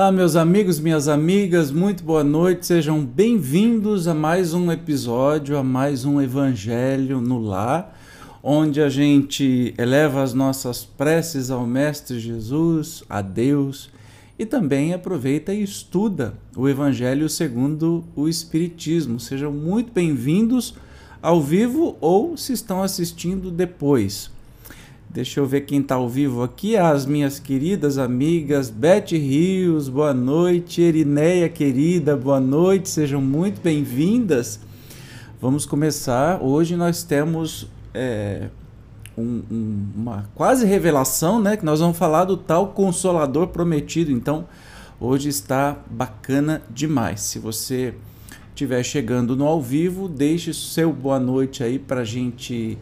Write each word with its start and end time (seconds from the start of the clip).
Olá, 0.00 0.10
meus 0.10 0.34
amigos, 0.34 0.80
minhas 0.80 1.08
amigas, 1.08 1.70
muito 1.70 2.02
boa 2.02 2.24
noite, 2.24 2.64
sejam 2.64 3.04
bem-vindos 3.04 4.08
a 4.08 4.14
mais 4.14 4.54
um 4.54 4.72
episódio, 4.72 5.58
a 5.58 5.62
mais 5.62 6.06
um 6.06 6.22
Evangelho 6.22 7.20
no 7.20 7.38
Lar, 7.38 7.94
onde 8.42 8.80
a 8.80 8.88
gente 8.88 9.74
eleva 9.76 10.22
as 10.22 10.32
nossas 10.32 10.86
preces 10.86 11.50
ao 11.50 11.66
Mestre 11.66 12.18
Jesus, 12.18 13.04
a 13.10 13.20
Deus, 13.20 13.90
e 14.38 14.46
também 14.46 14.94
aproveita 14.94 15.52
e 15.52 15.62
estuda 15.62 16.32
o 16.56 16.66
Evangelho 16.66 17.28
segundo 17.28 18.02
o 18.16 18.26
Espiritismo. 18.26 19.20
Sejam 19.20 19.52
muito 19.52 19.92
bem-vindos 19.92 20.74
ao 21.20 21.42
vivo 21.42 21.98
ou 22.00 22.38
se 22.38 22.54
estão 22.54 22.82
assistindo 22.82 23.50
depois. 23.50 24.30
Deixa 25.12 25.40
eu 25.40 25.46
ver 25.46 25.62
quem 25.62 25.80
está 25.80 25.96
ao 25.96 26.08
vivo 26.08 26.40
aqui. 26.40 26.76
As 26.76 27.04
minhas 27.04 27.40
queridas 27.40 27.98
amigas 27.98 28.70
Beth 28.70 29.10
Rios, 29.10 29.88
boa 29.88 30.14
noite. 30.14 30.80
Erineia, 30.80 31.48
querida, 31.48 32.16
boa 32.16 32.38
noite. 32.38 32.88
Sejam 32.88 33.20
muito 33.20 33.60
bem-vindas. 33.60 34.60
Vamos 35.40 35.66
começar. 35.66 36.40
Hoje 36.40 36.76
nós 36.76 37.02
temos 37.02 37.66
é, 37.92 38.50
um, 39.18 39.42
um, 39.50 39.86
uma 39.96 40.30
quase 40.32 40.64
revelação, 40.64 41.42
né? 41.42 41.56
Que 41.56 41.64
nós 41.64 41.80
vamos 41.80 41.98
falar 41.98 42.24
do 42.24 42.36
tal 42.36 42.68
Consolador 42.68 43.48
Prometido. 43.48 44.12
Então, 44.12 44.46
hoje 45.00 45.28
está 45.28 45.76
bacana 45.90 46.62
demais. 46.70 47.20
Se 47.22 47.40
você 47.40 47.94
estiver 48.50 48.84
chegando 48.84 49.34
no 49.34 49.44
ao 49.44 49.60
vivo, 49.60 50.06
deixe 50.06 50.54
seu 50.54 50.92
boa 50.92 51.18
noite 51.18 51.64
aí 51.64 51.80
para 51.80 52.02
a 52.02 52.04
gente 52.04 52.78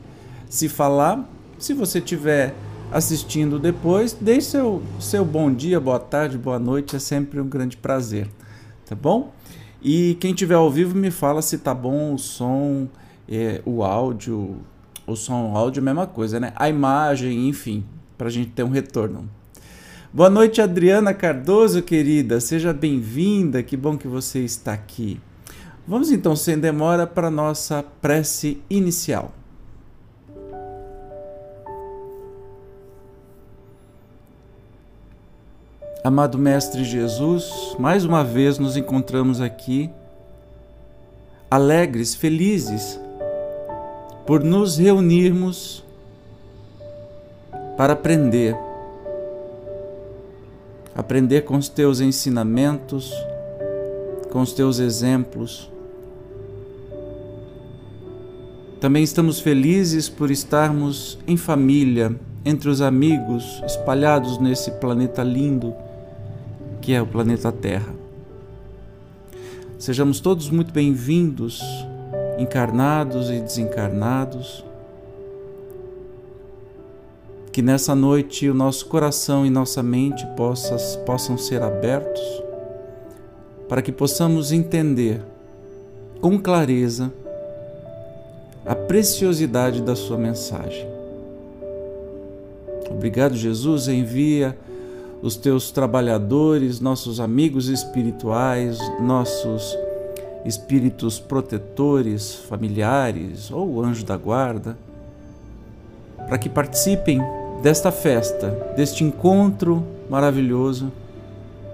se 0.46 0.68
falar 0.68 1.37
se 1.58 1.74
você 1.74 1.98
estiver 1.98 2.54
assistindo 2.92 3.58
depois, 3.58 4.16
deixe 4.18 4.48
seu, 4.50 4.82
seu 5.00 5.24
bom 5.24 5.52
dia, 5.52 5.80
boa 5.80 5.98
tarde, 5.98 6.38
boa 6.38 6.58
noite, 6.58 6.96
é 6.96 6.98
sempre 6.98 7.40
um 7.40 7.48
grande 7.48 7.76
prazer, 7.76 8.28
tá 8.86 8.94
bom? 8.94 9.32
E 9.82 10.16
quem 10.20 10.30
estiver 10.30 10.54
ao 10.54 10.70
vivo 10.70 10.96
me 10.96 11.10
fala 11.10 11.42
se 11.42 11.58
tá 11.58 11.74
bom 11.74 12.14
o 12.14 12.18
som, 12.18 12.88
é, 13.28 13.60
o 13.66 13.82
áudio, 13.82 14.58
o 15.06 15.16
som, 15.16 15.52
o 15.52 15.56
áudio 15.56 15.82
mesma 15.82 16.06
coisa, 16.06 16.40
né? 16.40 16.52
A 16.56 16.68
imagem, 16.68 17.48
enfim, 17.48 17.84
para 18.16 18.28
a 18.28 18.30
gente 18.30 18.50
ter 18.50 18.62
um 18.62 18.70
retorno. 18.70 19.28
Boa 20.12 20.30
noite, 20.30 20.62
Adriana 20.62 21.12
Cardoso, 21.12 21.82
querida, 21.82 22.40
seja 22.40 22.72
bem-vinda, 22.72 23.62
que 23.62 23.76
bom 23.76 23.98
que 23.98 24.08
você 24.08 24.40
está 24.40 24.72
aqui. 24.72 25.20
Vamos 25.86 26.10
então, 26.10 26.34
sem 26.34 26.58
demora, 26.58 27.06
para 27.06 27.30
nossa 27.30 27.84
prece 28.00 28.62
inicial. 28.70 29.32
Amado 36.08 36.38
Mestre 36.38 36.84
Jesus, 36.84 37.76
mais 37.78 38.02
uma 38.02 38.24
vez 38.24 38.58
nos 38.58 38.78
encontramos 38.78 39.42
aqui, 39.42 39.90
alegres, 41.50 42.14
felizes, 42.14 42.98
por 44.26 44.42
nos 44.42 44.78
reunirmos 44.78 45.84
para 47.76 47.92
aprender. 47.92 48.56
Aprender 50.94 51.42
com 51.42 51.58
os 51.58 51.68
teus 51.68 52.00
ensinamentos, 52.00 53.12
com 54.32 54.40
os 54.40 54.54
teus 54.54 54.78
exemplos. 54.78 55.70
Também 58.80 59.02
estamos 59.02 59.40
felizes 59.40 60.08
por 60.08 60.30
estarmos 60.30 61.18
em 61.26 61.36
família, 61.36 62.18
entre 62.46 62.70
os 62.70 62.80
amigos, 62.80 63.62
espalhados 63.66 64.38
nesse 64.38 64.70
planeta 64.70 65.22
lindo 65.22 65.76
que 66.88 66.94
é 66.94 67.02
o 67.02 67.06
planeta 67.06 67.52
Terra. 67.52 67.94
Sejamos 69.78 70.20
todos 70.20 70.48
muito 70.48 70.72
bem-vindos, 70.72 71.60
encarnados 72.38 73.28
e 73.28 73.40
desencarnados. 73.40 74.64
Que 77.52 77.60
nessa 77.60 77.94
noite 77.94 78.48
o 78.48 78.54
nosso 78.54 78.86
coração 78.86 79.44
e 79.44 79.50
nossa 79.50 79.82
mente 79.82 80.24
possas, 80.34 80.96
possam 81.04 81.36
ser 81.36 81.60
abertos 81.60 82.22
para 83.68 83.82
que 83.82 83.92
possamos 83.92 84.50
entender 84.50 85.20
com 86.22 86.38
clareza 86.38 87.12
a 88.64 88.74
preciosidade 88.74 89.82
da 89.82 89.94
Sua 89.94 90.16
mensagem. 90.16 90.88
Obrigado, 92.90 93.36
Jesus. 93.36 93.88
Envia 93.88 94.56
os 95.22 95.36
teus 95.36 95.70
trabalhadores, 95.70 96.80
nossos 96.80 97.18
amigos 97.18 97.68
espirituais, 97.68 98.78
nossos 99.00 99.76
espíritos 100.44 101.18
protetores, 101.18 102.34
familiares 102.34 103.50
ou 103.50 103.82
anjo 103.82 104.04
da 104.04 104.16
guarda, 104.16 104.78
para 106.26 106.38
que 106.38 106.48
participem 106.48 107.20
desta 107.62 107.90
festa, 107.90 108.50
deste 108.76 109.02
encontro 109.02 109.84
maravilhoso 110.08 110.92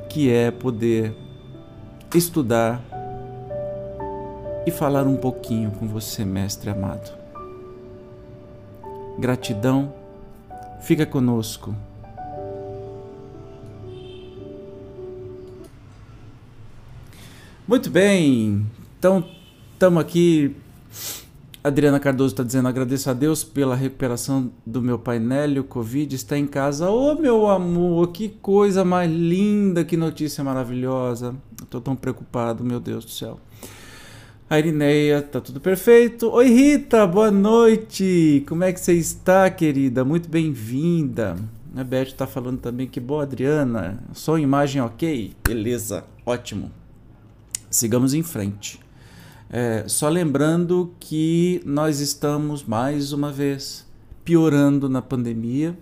que 0.09 0.31
é 0.33 0.51
poder 0.51 1.15
estudar 2.15 2.83
e 4.67 4.71
falar 4.71 5.07
um 5.07 5.17
pouquinho 5.17 5.71
com 5.73 5.87
você, 5.87 6.25
mestre 6.25 6.71
amado. 6.71 7.13
Gratidão, 9.19 9.93
fica 10.81 11.05
conosco 11.05 11.75
Muito 17.67 17.89
bem, 17.89 18.67
então 18.99 19.25
estamos 19.73 19.99
aqui. 19.99 20.55
Adriana 21.63 21.99
Cardoso 21.99 22.35
está 22.35 22.43
dizendo: 22.43 22.69
agradeço 22.69 23.09
a 23.09 23.15
Deus 23.15 23.43
pela 23.43 23.75
recuperação 23.75 24.53
do 24.67 24.83
meu 24.83 24.99
pai 24.99 25.19
Nélio, 25.19 25.65
Covid, 25.65 26.15
está 26.15 26.37
em 26.37 26.47
casa. 26.47 26.91
Ô 26.91 27.13
oh, 27.13 27.15
meu 27.15 27.49
amor, 27.49 28.09
que 28.09 28.29
coisa 28.29 28.85
mais 28.85 29.11
linda, 29.11 29.83
que 29.83 29.97
notícia 29.97 30.45
maravilhosa. 30.45 31.35
Estou 31.63 31.81
tão 31.81 31.97
preocupado, 31.97 32.63
meu 32.63 32.79
Deus 32.79 33.03
do 33.07 33.11
céu. 33.11 33.41
A 34.51 34.59
Irineia, 34.59 35.23
tá 35.23 35.41
tudo 35.41 35.59
perfeito. 35.59 36.29
Oi 36.33 36.49
Rita, 36.49 37.07
boa 37.07 37.31
noite. 37.31 38.45
Como 38.47 38.63
é 38.63 38.75
que 38.75 38.81
você 38.81 38.93
está, 38.93 39.49
querida? 39.49 40.05
Muito 40.05 40.29
bem-vinda. 40.29 41.35
A 41.75 41.83
Beth 41.83 42.09
está 42.09 42.27
falando 42.27 42.59
também 42.59 42.87
que 42.87 43.01
boa, 43.01 43.23
Adriana. 43.23 44.05
E 44.15 44.41
imagem 44.43 44.83
ok? 44.83 45.33
Beleza, 45.43 46.05
ótimo 46.27 46.84
sigamos 47.75 48.15
em 48.15 48.23
frente. 48.23 48.81
É, 49.51 49.85
só 49.87 50.09
lembrando 50.09 50.95
que 51.01 51.61
nós 51.65 52.01
estamos 52.01 52.65
mais 52.65 53.13
uma 53.13 53.33
vez 53.33 53.87
piorando 54.25 54.89
na 54.89 55.03
pandemia. 55.03 55.77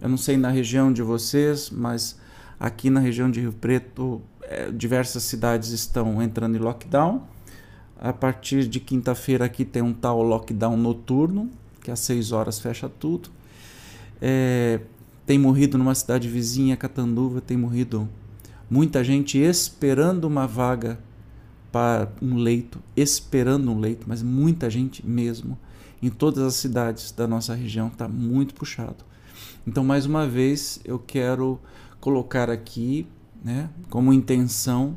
Eu 0.00 0.08
não 0.08 0.16
sei 0.16 0.36
na 0.36 0.50
região 0.50 0.92
de 0.92 1.02
vocês, 1.02 1.70
mas 1.70 2.18
aqui 2.58 2.90
na 2.90 3.00
região 3.00 3.30
de 3.30 3.40
Rio 3.40 3.52
Preto, 3.52 4.20
é, 4.42 4.70
diversas 4.70 5.22
cidades 5.22 5.70
estão 5.70 6.20
entrando 6.22 6.56
em 6.56 6.60
lockdown. 6.60 7.22
A 8.00 8.12
partir 8.12 8.68
de 8.68 8.78
quinta-feira 8.78 9.44
aqui 9.44 9.64
tem 9.64 9.82
um 9.82 9.92
tal 9.92 10.22
lockdown 10.22 10.76
noturno, 10.76 11.50
que 11.80 11.90
às 11.90 12.00
6 12.00 12.32
horas 12.32 12.58
fecha 12.58 12.88
tudo. 12.88 13.30
É, 14.20 14.80
tem 15.24 15.38
morrido 15.38 15.78
numa 15.78 15.94
cidade 15.94 16.28
vizinha, 16.28 16.76
Catanduva, 16.76 17.40
tem 17.40 17.56
morrido 17.56 18.08
muita 18.70 19.02
gente 19.02 19.38
esperando 19.38 20.24
uma 20.24 20.46
vaga 20.46 20.98
para 21.70 22.10
um 22.20 22.36
leito, 22.36 22.80
esperando 22.96 23.70
um 23.70 23.78
leito, 23.78 24.06
mas 24.08 24.22
muita 24.22 24.70
gente 24.70 25.06
mesmo. 25.06 25.58
Em 26.02 26.08
todas 26.08 26.44
as 26.44 26.54
cidades 26.54 27.10
da 27.12 27.26
nossa 27.26 27.54
região 27.54 27.88
está 27.88 28.08
muito 28.08 28.54
puxado. 28.54 29.04
Então, 29.66 29.84
mais 29.84 30.06
uma 30.06 30.26
vez, 30.26 30.80
eu 30.84 30.98
quero 30.98 31.58
colocar 32.00 32.48
aqui 32.48 33.06
né, 33.44 33.68
como 33.90 34.12
intenção 34.12 34.96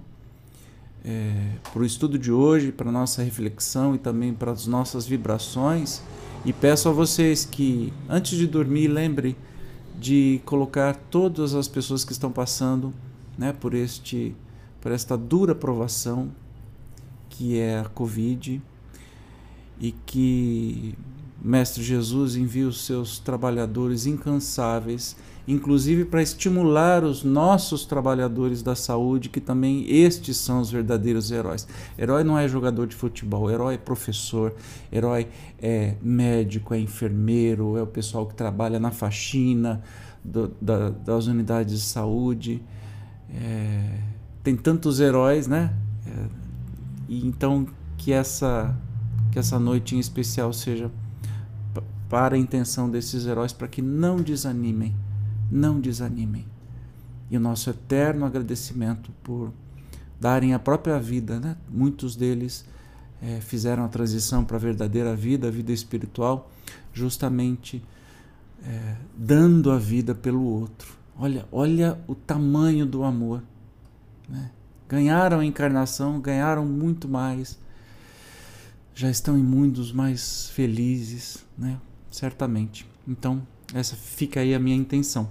é, 1.04 1.54
para 1.74 1.82
o 1.82 1.86
estudo 1.86 2.18
de 2.18 2.32
hoje, 2.32 2.72
para 2.72 2.92
nossa 2.92 3.24
reflexão 3.24 3.96
e 3.96 3.98
também 3.98 4.34
para 4.34 4.52
as 4.52 4.68
nossas 4.68 5.06
vibrações. 5.06 6.02
E 6.46 6.54
peço 6.54 6.88
a 6.88 6.92
vocês 6.92 7.46
que, 7.46 7.92
antes 8.08 8.38
de 8.38 8.48
dormir, 8.48 8.88
lembre 8.88 9.36
de 10.00 10.42
colocar 10.46 10.96
todas 10.96 11.54
as 11.54 11.68
pessoas 11.68 12.04
que 12.04 12.12
estão 12.12 12.32
passando 12.32 12.94
né, 13.38 13.54
por, 13.54 13.74
este, 13.74 14.36
por 14.80 14.92
esta 14.92 15.18
dura 15.18 15.54
provação 15.54 16.32
que 17.32 17.58
é 17.58 17.80
a 17.80 17.86
Covid 17.86 18.62
e 19.80 19.92
que 20.06 20.94
Mestre 21.44 21.82
Jesus 21.82 22.36
envia 22.36 22.68
os 22.68 22.86
seus 22.86 23.18
trabalhadores 23.18 24.06
incansáveis, 24.06 25.16
inclusive 25.48 26.06
para 26.06 26.22
estimular 26.22 27.04
os 27.04 27.24
nossos 27.24 27.84
trabalhadores 27.84 28.62
da 28.62 28.76
saúde, 28.76 29.30
que 29.30 29.42
também 29.42 29.84
estes 29.90 30.38
são 30.38 30.62
os 30.62 30.70
verdadeiros 30.70 31.32
heróis. 31.32 31.68
Herói 31.98 32.24
não 32.24 32.38
é 32.38 32.48
jogador 32.48 32.86
de 32.86 32.96
futebol, 32.96 33.50
herói 33.50 33.74
é 33.74 33.78
professor, 33.78 34.54
herói 34.92 35.30
é 35.60 35.96
médico, 36.00 36.76
é 36.76 36.80
enfermeiro, 36.80 37.76
é 37.76 37.82
o 37.82 37.88
pessoal 37.88 38.28
que 38.28 38.36
trabalha 38.36 38.80
na 38.80 38.92
faxina 38.92 39.82
do, 40.24 40.50
da, 40.62 40.90
das 40.90 41.26
unidades 41.26 41.74
de 41.74 41.86
saúde. 41.88 42.62
É, 43.34 43.98
tem 44.44 44.56
tantos 44.56 45.00
heróis, 45.00 45.48
né? 45.48 45.74
É, 46.06 46.41
e 47.12 47.28
então 47.28 47.68
que 47.98 48.14
essa 48.14 48.74
que 49.34 49.38
essa 49.38 49.60
noite 49.60 49.96
em 49.98 50.00
especial 50.00 50.54
seja 50.54 50.90
para 52.10 52.36
a 52.36 52.40
intenção 52.40 52.90
desses 52.90 53.26
heróis, 53.26 53.54
para 53.54 53.68
que 53.68 53.82
não 53.82 54.18
desanimem, 54.18 54.96
não 55.50 55.80
desanimem. 55.80 56.46
E 57.30 57.38
o 57.38 57.40
nosso 57.40 57.70
eterno 57.70 58.26
agradecimento 58.26 59.12
por 59.24 59.54
darem 60.20 60.54
a 60.54 60.60
própria 60.60 61.00
vida, 61.00 61.40
né? 61.40 61.56
muitos 61.70 62.16
deles 62.16 62.66
é, 63.22 63.40
fizeram 63.40 63.86
a 63.86 63.88
transição 63.88 64.44
para 64.44 64.58
a 64.58 64.60
verdadeira 64.60 65.16
vida, 65.16 65.48
a 65.48 65.52
vida 65.52 65.72
espiritual, 65.72 66.50
justamente 66.94 67.82
é, 68.66 68.96
dando 69.18 69.72
a 69.72 69.78
vida 69.78 70.14
pelo 70.14 70.44
outro. 70.44 70.94
Olha, 71.18 71.46
olha 71.52 71.98
o 72.08 72.16
tamanho 72.16 72.86
do 72.86 73.04
amor. 73.04 73.42
Né? 74.28 74.52
Ganharam 74.92 75.40
a 75.40 75.46
encarnação, 75.46 76.20
ganharam 76.20 76.66
muito 76.66 77.08
mais, 77.08 77.58
já 78.94 79.10
estão 79.10 79.38
em 79.38 79.42
mundos 79.42 79.90
mais 79.94 80.50
felizes, 80.50 81.46
né? 81.58 81.80
certamente. 82.12 82.86
Então, 83.08 83.42
essa 83.74 83.96
fica 83.96 84.42
aí 84.42 84.54
a 84.54 84.60
minha 84.60 84.76
intenção. 84.76 85.30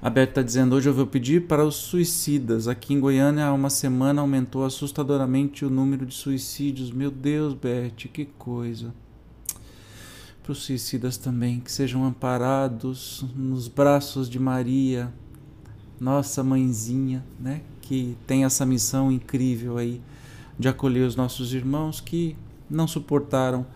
A 0.00 0.08
Beth 0.08 0.30
está 0.30 0.40
dizendo: 0.40 0.74
hoje 0.74 0.88
eu 0.88 0.94
vou 0.94 1.06
pedir 1.06 1.46
para 1.46 1.62
os 1.62 1.74
suicidas. 1.76 2.68
Aqui 2.68 2.94
em 2.94 3.00
Goiânia, 3.00 3.44
há 3.44 3.52
uma 3.52 3.68
semana, 3.68 4.22
aumentou 4.22 4.64
assustadoramente 4.64 5.66
o 5.66 5.68
número 5.68 6.06
de 6.06 6.14
suicídios. 6.14 6.90
Meu 6.90 7.10
Deus, 7.10 7.52
Beth, 7.52 8.08
que 8.10 8.24
coisa. 8.24 8.94
Para 10.42 10.52
os 10.52 10.62
suicidas 10.62 11.18
também, 11.18 11.60
que 11.60 11.70
sejam 11.70 12.02
amparados 12.02 13.26
nos 13.36 13.68
braços 13.68 14.26
de 14.26 14.38
Maria, 14.38 15.12
nossa 16.00 16.42
mãezinha, 16.42 17.22
né? 17.38 17.60
Que 17.82 18.16
tem 18.26 18.44
essa 18.44 18.64
missão 18.64 19.12
incrível 19.12 19.76
aí 19.76 20.00
de 20.58 20.68
acolher 20.68 21.06
os 21.06 21.14
nossos 21.14 21.52
irmãos 21.52 22.00
que 22.00 22.36
não 22.70 22.86
suportaram 22.86 23.66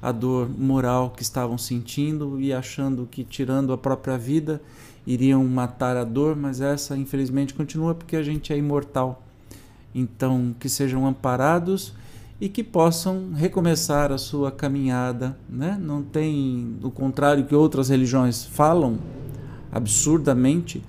a 0.00 0.12
dor 0.12 0.48
moral 0.48 1.10
que 1.10 1.22
estavam 1.22 1.58
sentindo 1.58 2.40
e 2.40 2.52
achando 2.52 3.08
que 3.10 3.24
tirando 3.24 3.72
a 3.72 3.78
própria 3.78 4.16
vida 4.16 4.62
iriam 5.06 5.44
matar 5.44 5.96
a 5.96 6.04
dor, 6.04 6.36
mas 6.36 6.60
essa 6.60 6.96
infelizmente 6.96 7.54
continua 7.54 7.94
porque 7.94 8.16
a 8.16 8.22
gente 8.22 8.52
é 8.52 8.56
imortal. 8.56 9.22
Então, 9.94 10.54
que 10.58 10.68
sejam 10.68 11.06
amparados 11.06 11.94
e 12.40 12.48
que 12.48 12.62
possam 12.62 13.32
recomeçar 13.32 14.12
a 14.12 14.18
sua 14.18 14.50
caminhada, 14.50 15.36
né? 15.48 15.78
Não 15.80 16.02
tem, 16.02 16.76
o 16.82 16.90
contrário 16.90 17.46
que 17.46 17.54
outras 17.54 17.88
religiões 17.88 18.44
falam 18.44 18.98
absurdamente, 19.72 20.82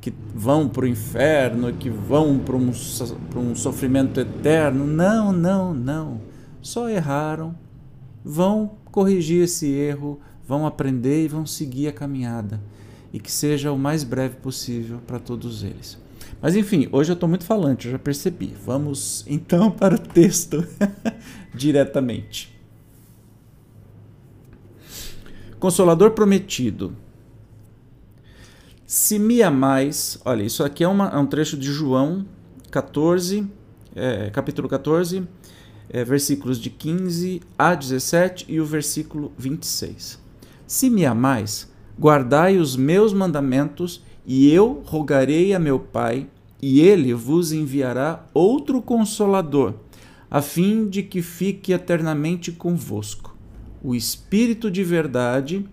que 0.00 0.12
vão 0.34 0.68
para 0.68 0.84
o 0.84 0.88
inferno, 0.88 1.72
que 1.72 1.90
vão 1.90 2.38
para 2.38 2.56
um, 2.56 2.70
um 2.70 3.54
sofrimento 3.54 4.18
eterno. 4.18 4.86
Não, 4.86 5.32
não, 5.32 5.74
não. 5.74 6.20
Só 6.62 6.88
erraram, 6.88 7.54
vão 8.24 8.78
corrigir 8.86 9.44
esse 9.44 9.66
erro, 9.68 10.18
vão 10.46 10.66
aprender 10.66 11.24
e 11.24 11.28
vão 11.28 11.44
seguir 11.44 11.88
a 11.88 11.92
caminhada. 11.92 12.60
E 13.12 13.20
que 13.20 13.30
seja 13.30 13.72
o 13.72 13.78
mais 13.78 14.04
breve 14.04 14.36
possível 14.36 15.00
para 15.06 15.18
todos 15.18 15.62
eles. 15.62 15.98
Mas 16.40 16.56
enfim, 16.56 16.88
hoje 16.90 17.10
eu 17.12 17.14
estou 17.14 17.28
muito 17.28 17.44
falante, 17.44 17.86
eu 17.86 17.92
já 17.92 17.98
percebi. 17.98 18.54
Vamos 18.64 19.24
então 19.26 19.70
para 19.72 19.96
o 19.96 19.98
texto 19.98 20.66
diretamente. 21.54 22.58
Consolador 25.58 26.12
prometido. 26.12 26.96
Se 28.92 29.20
me 29.20 29.40
amais, 29.40 30.18
olha, 30.24 30.42
isso 30.42 30.64
aqui 30.64 30.82
é, 30.82 30.88
uma, 30.88 31.10
é 31.10 31.16
um 31.16 31.24
trecho 31.24 31.56
de 31.56 31.70
João 31.70 32.26
14, 32.72 33.46
é, 33.94 34.30
capítulo 34.30 34.68
14, 34.68 35.28
é, 35.88 36.02
versículos 36.02 36.58
de 36.58 36.70
15 36.70 37.40
a 37.56 37.76
17 37.76 38.46
e 38.48 38.60
o 38.60 38.64
versículo 38.64 39.30
26. 39.38 40.20
Se 40.66 40.90
me 40.90 41.06
amais, 41.06 41.70
guardai 41.96 42.56
os 42.56 42.74
meus 42.74 43.12
mandamentos, 43.12 44.02
e 44.26 44.52
eu 44.52 44.82
rogarei 44.84 45.54
a 45.54 45.60
meu 45.60 45.78
Pai, 45.78 46.26
e 46.60 46.80
ele 46.80 47.14
vos 47.14 47.52
enviará 47.52 48.26
outro 48.34 48.82
consolador, 48.82 49.74
a 50.28 50.42
fim 50.42 50.88
de 50.88 51.04
que 51.04 51.22
fique 51.22 51.72
eternamente 51.72 52.50
convosco, 52.50 53.36
o 53.84 53.94
Espírito 53.94 54.68
de 54.68 54.82
verdade, 54.82 55.64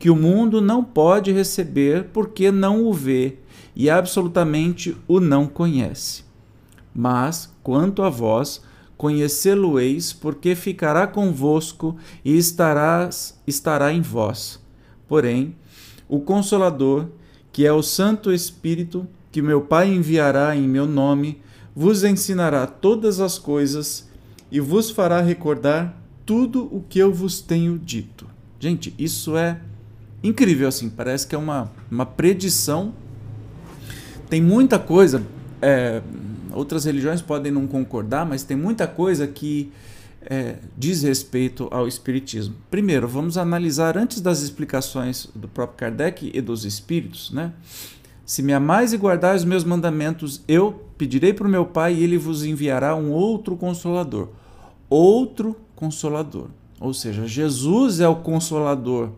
que 0.00 0.08
o 0.08 0.16
mundo 0.16 0.62
não 0.62 0.82
pode 0.82 1.30
receber 1.30 2.04
porque 2.04 2.50
não 2.50 2.86
o 2.86 2.92
vê 2.92 3.36
e 3.76 3.90
absolutamente 3.90 4.96
o 5.06 5.20
não 5.20 5.46
conhece. 5.46 6.24
Mas, 6.94 7.52
quanto 7.62 8.02
a 8.02 8.08
vós, 8.08 8.62
conhecê-lo-eis, 8.96 10.10
porque 10.14 10.54
ficará 10.54 11.06
convosco 11.06 11.98
e 12.24 12.34
estarás, 12.34 13.38
estará 13.46 13.92
em 13.92 14.00
vós. 14.00 14.58
Porém, 15.06 15.54
o 16.08 16.18
Consolador, 16.18 17.08
que 17.52 17.66
é 17.66 17.72
o 17.72 17.82
Santo 17.82 18.32
Espírito, 18.32 19.06
que 19.30 19.42
meu 19.42 19.60
Pai 19.60 19.92
enviará 19.92 20.56
em 20.56 20.66
meu 20.66 20.86
nome, 20.86 21.42
vos 21.76 22.04
ensinará 22.04 22.66
todas 22.66 23.20
as 23.20 23.38
coisas 23.38 24.08
e 24.50 24.60
vos 24.60 24.90
fará 24.90 25.20
recordar 25.20 25.94
tudo 26.24 26.74
o 26.74 26.82
que 26.88 26.98
eu 26.98 27.12
vos 27.12 27.42
tenho 27.42 27.78
dito. 27.78 28.26
Gente, 28.58 28.94
isso 28.98 29.36
é 29.36 29.60
incrível 30.22 30.68
assim, 30.68 30.88
parece 30.88 31.26
que 31.26 31.34
é 31.34 31.38
uma, 31.38 31.70
uma 31.90 32.06
predição. 32.06 32.92
Tem 34.28 34.40
muita 34.40 34.78
coisa. 34.78 35.22
É, 35.60 36.02
outras 36.52 36.84
religiões 36.84 37.20
podem 37.20 37.50
não 37.50 37.66
concordar, 37.66 38.24
mas 38.24 38.42
tem 38.42 38.56
muita 38.56 38.86
coisa 38.86 39.26
que 39.26 39.72
é, 40.22 40.56
diz 40.76 41.02
respeito 41.02 41.68
ao 41.70 41.88
Espiritismo. 41.88 42.54
Primeiro, 42.70 43.08
vamos 43.08 43.38
analisar 43.38 43.96
antes 43.96 44.20
das 44.20 44.42
explicações 44.42 45.28
do 45.34 45.48
próprio 45.48 45.78
Kardec 45.78 46.30
e 46.32 46.40
dos 46.40 46.64
Espíritos, 46.64 47.30
né? 47.30 47.52
Se 48.24 48.42
me 48.42 48.52
amais 48.52 48.92
e 48.92 48.96
guardais 48.96 49.40
os 49.42 49.48
meus 49.48 49.64
mandamentos, 49.64 50.40
eu 50.46 50.84
pedirei 50.96 51.32
para 51.32 51.48
o 51.48 51.50
meu 51.50 51.66
Pai 51.66 51.94
e 51.94 52.04
ele 52.04 52.16
vos 52.16 52.44
enviará 52.44 52.94
um 52.94 53.10
outro 53.10 53.56
consolador. 53.56 54.28
Outro 54.88 55.56
consolador. 55.74 56.46
Ou 56.78 56.94
seja, 56.94 57.26
Jesus 57.26 57.98
é 57.98 58.06
o 58.06 58.16
consolador 58.16 59.10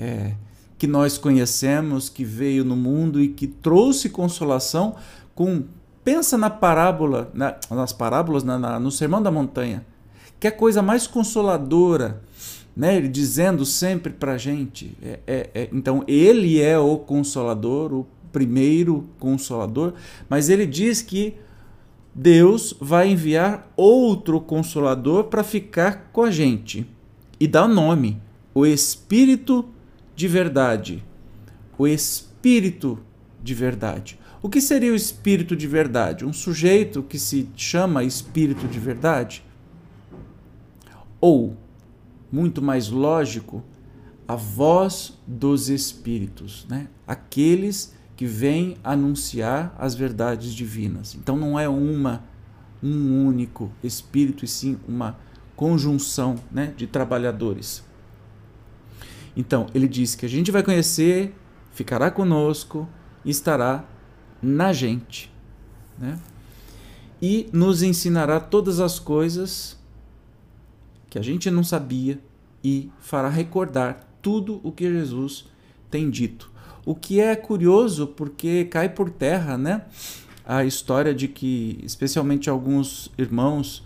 é, 0.00 0.34
que 0.78 0.86
nós 0.86 1.18
conhecemos, 1.18 2.08
que 2.08 2.24
veio 2.24 2.64
no 2.64 2.74
mundo 2.74 3.20
e 3.20 3.28
que 3.28 3.46
trouxe 3.46 4.08
consolação 4.08 4.96
com 5.34 5.64
Pensa 6.02 6.38
na 6.38 6.48
parábola, 6.48 7.30
na, 7.34 7.56
nas 7.70 7.92
parábolas, 7.92 8.42
na, 8.42 8.58
na, 8.58 8.80
no 8.80 8.90
Sermão 8.90 9.22
da 9.22 9.30
Montanha, 9.30 9.84
que 10.40 10.46
é 10.46 10.50
a 10.50 10.52
coisa 10.52 10.80
mais 10.80 11.06
consoladora, 11.06 12.22
né? 12.74 12.96
Ele 12.96 13.06
dizendo 13.06 13.66
sempre 13.66 14.10
para 14.10 14.38
gente. 14.38 14.96
É, 15.02 15.20
é, 15.26 15.50
é, 15.54 15.68
então, 15.70 16.02
ele 16.08 16.58
é 16.58 16.78
o 16.78 16.96
consolador, 16.96 17.92
o 17.92 18.06
primeiro 18.32 19.04
consolador, 19.18 19.92
mas 20.28 20.48
ele 20.48 20.64
diz 20.64 21.02
que 21.02 21.34
Deus 22.14 22.74
vai 22.80 23.10
enviar 23.10 23.70
outro 23.76 24.40
consolador 24.40 25.24
para 25.24 25.44
ficar 25.44 26.08
com 26.12 26.22
a 26.22 26.30
gente 26.30 26.86
e 27.38 27.46
dá 27.46 27.66
o 27.66 27.68
nome, 27.68 28.20
o 28.54 28.64
Espírito 28.64 29.66
de 30.20 30.28
Verdade. 30.28 31.02
O 31.78 31.86
Espírito 31.86 32.98
de 33.42 33.54
Verdade. 33.54 34.20
O 34.42 34.50
que 34.50 34.60
seria 34.60 34.92
o 34.92 34.94
espírito 34.94 35.56
de 35.56 35.66
verdade? 35.66 36.26
Um 36.26 36.32
sujeito 36.32 37.02
que 37.02 37.18
se 37.18 37.48
chama 37.56 38.04
espírito 38.04 38.68
de 38.68 38.78
verdade? 38.78 39.42
Ou, 41.20 41.56
muito 42.30 42.60
mais 42.60 42.88
lógico, 42.88 43.62
a 44.28 44.34
voz 44.34 45.18
dos 45.26 45.70
espíritos, 45.70 46.66
né? 46.68 46.88
aqueles 47.06 47.94
que 48.14 48.26
vem 48.26 48.76
anunciar 48.84 49.74
as 49.78 49.94
verdades 49.94 50.54
divinas. 50.54 51.14
Então 51.14 51.36
não 51.36 51.58
é 51.58 51.68
uma 51.68 52.24
um 52.82 53.26
único 53.26 53.70
espírito 53.82 54.44
e 54.44 54.48
sim 54.48 54.78
uma 54.86 55.18
conjunção, 55.56 56.36
né, 56.50 56.72
de 56.76 56.86
trabalhadores. 56.86 57.82
Então, 59.36 59.66
ele 59.74 59.88
diz 59.88 60.14
que 60.14 60.26
a 60.26 60.28
gente 60.28 60.50
vai 60.50 60.62
conhecer, 60.62 61.34
ficará 61.72 62.10
conosco 62.10 62.88
e 63.24 63.30
estará 63.30 63.84
na 64.42 64.72
gente, 64.72 65.32
né? 65.98 66.18
E 67.22 67.48
nos 67.52 67.82
ensinará 67.82 68.40
todas 68.40 68.80
as 68.80 68.98
coisas 68.98 69.78
que 71.10 71.18
a 71.18 71.22
gente 71.22 71.50
não 71.50 71.62
sabia 71.62 72.18
e 72.64 72.90
fará 73.00 73.28
recordar 73.28 74.08
tudo 74.22 74.60
o 74.62 74.72
que 74.72 74.90
Jesus 74.90 75.46
tem 75.90 76.08
dito. 76.08 76.50
O 76.86 76.94
que 76.94 77.20
é 77.20 77.36
curioso 77.36 78.06
porque 78.06 78.64
cai 78.64 78.88
por 78.88 79.10
terra, 79.10 79.58
né? 79.58 79.84
A 80.46 80.64
história 80.64 81.14
de 81.14 81.28
que, 81.28 81.78
especialmente 81.82 82.48
alguns 82.48 83.10
irmãos 83.18 83.84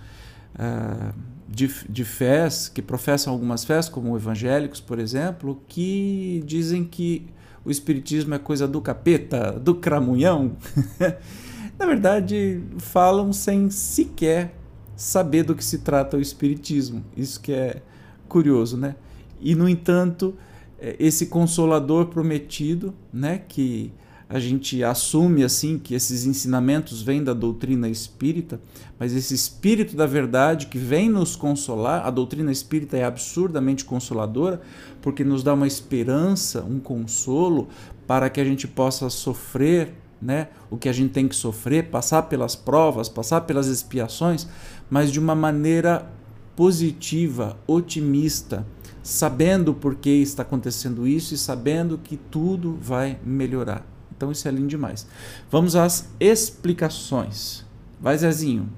uh, 0.55 1.13
de, 1.55 1.71
de 1.89 2.05
fés, 2.05 2.69
que 2.69 2.83
professam 2.83 3.33
algumas 3.33 3.65
fés, 3.65 3.89
como 3.89 4.17
evangélicos, 4.17 4.81
por 4.81 4.99
exemplo, 4.99 5.63
que 5.69 6.43
dizem 6.45 6.85
que 6.85 7.27
o 7.65 7.71
espiritismo 7.71 8.35
é 8.35 8.39
coisa 8.39 8.67
do 8.67 8.81
capeta, 8.81 9.53
do 9.53 9.75
cramunhão. 9.75 10.57
Na 11.79 11.87
verdade, 11.87 12.63
falam 12.79 13.33
sem 13.33 13.71
sequer 13.71 14.55
saber 14.97 15.45
do 15.45 15.55
que 15.55 15.65
se 15.65 15.79
trata 15.79 16.17
o 16.17 16.21
espiritismo. 16.21 17.05
Isso 17.17 17.41
que 17.41 17.53
é 17.53 17.83
curioso, 18.29 18.77
né? 18.77 18.97
E 19.41 19.55
no 19.55 19.69
entanto, 19.69 20.35
é, 20.79 20.97
esse 20.99 21.27
consolador 21.27 22.07
prometido, 22.07 22.95
né, 23.13 23.41
que 23.49 23.93
a 24.29 24.39
gente 24.39 24.83
assume 24.83 25.45
assim 25.45 25.79
que 25.79 25.95
esses 25.95 26.25
ensinamentos 26.25 27.03
vêm 27.03 27.23
da 27.23 27.35
doutrina 27.35 27.89
espírita, 27.89 28.61
mas 28.99 29.15
esse 29.15 29.35
espírito 29.35 29.95
da 29.95 30.07
verdade 30.07 30.67
que 30.67 30.79
vem 30.79 31.09
nos 31.09 31.37
consolar, 31.37 32.07
a 32.07 32.11
doutrina 32.11 32.51
espírita 32.51 32.97
é 32.97 33.05
absurdamente 33.05 33.85
consoladora, 33.85 34.61
porque 35.03 35.23
nos 35.23 35.43
dá 35.43 35.53
uma 35.53 35.67
esperança, 35.67 36.63
um 36.63 36.81
consolo 36.81 37.69
para 38.07 38.31
que 38.31 38.41
a 38.41 38.45
gente 38.45 38.67
possa 38.67 39.11
sofrer, 39.11 39.93
né, 40.21 40.49
o 40.71 40.77
que 40.77 40.89
a 40.89 40.93
gente 40.93 41.13
tem 41.13 41.29
que 41.29 41.37
sofrer, 41.37 41.91
passar 41.91 42.23
pelas 42.23 42.57
provas, 42.57 43.09
passar 43.09 43.43
pelas 43.43 43.67
expiações, 43.67 44.49
mas 44.89 45.13
de 45.13 45.21
uma 45.21 45.35
maneira 45.35 46.11
positiva, 46.57 47.59
otimista, 47.67 48.67
sabendo 49.03 49.75
por 49.75 49.97
que 49.97 50.09
está 50.09 50.43
acontecendo 50.43 51.07
isso 51.07 51.35
e 51.35 51.39
sabendo 51.39 51.99
que 51.99 52.17
tudo 52.17 52.79
vai 52.81 53.19
melhorar. 53.23 53.94
Então 54.17 54.31
isso 54.31 54.47
é 54.47 54.51
lindo 54.51 54.69
demais. 54.69 55.07
Vamos 55.51 55.77
às 55.77 56.09
explicações. 56.21 57.65
Vai, 58.01 58.17
Zezinho. 58.17 58.69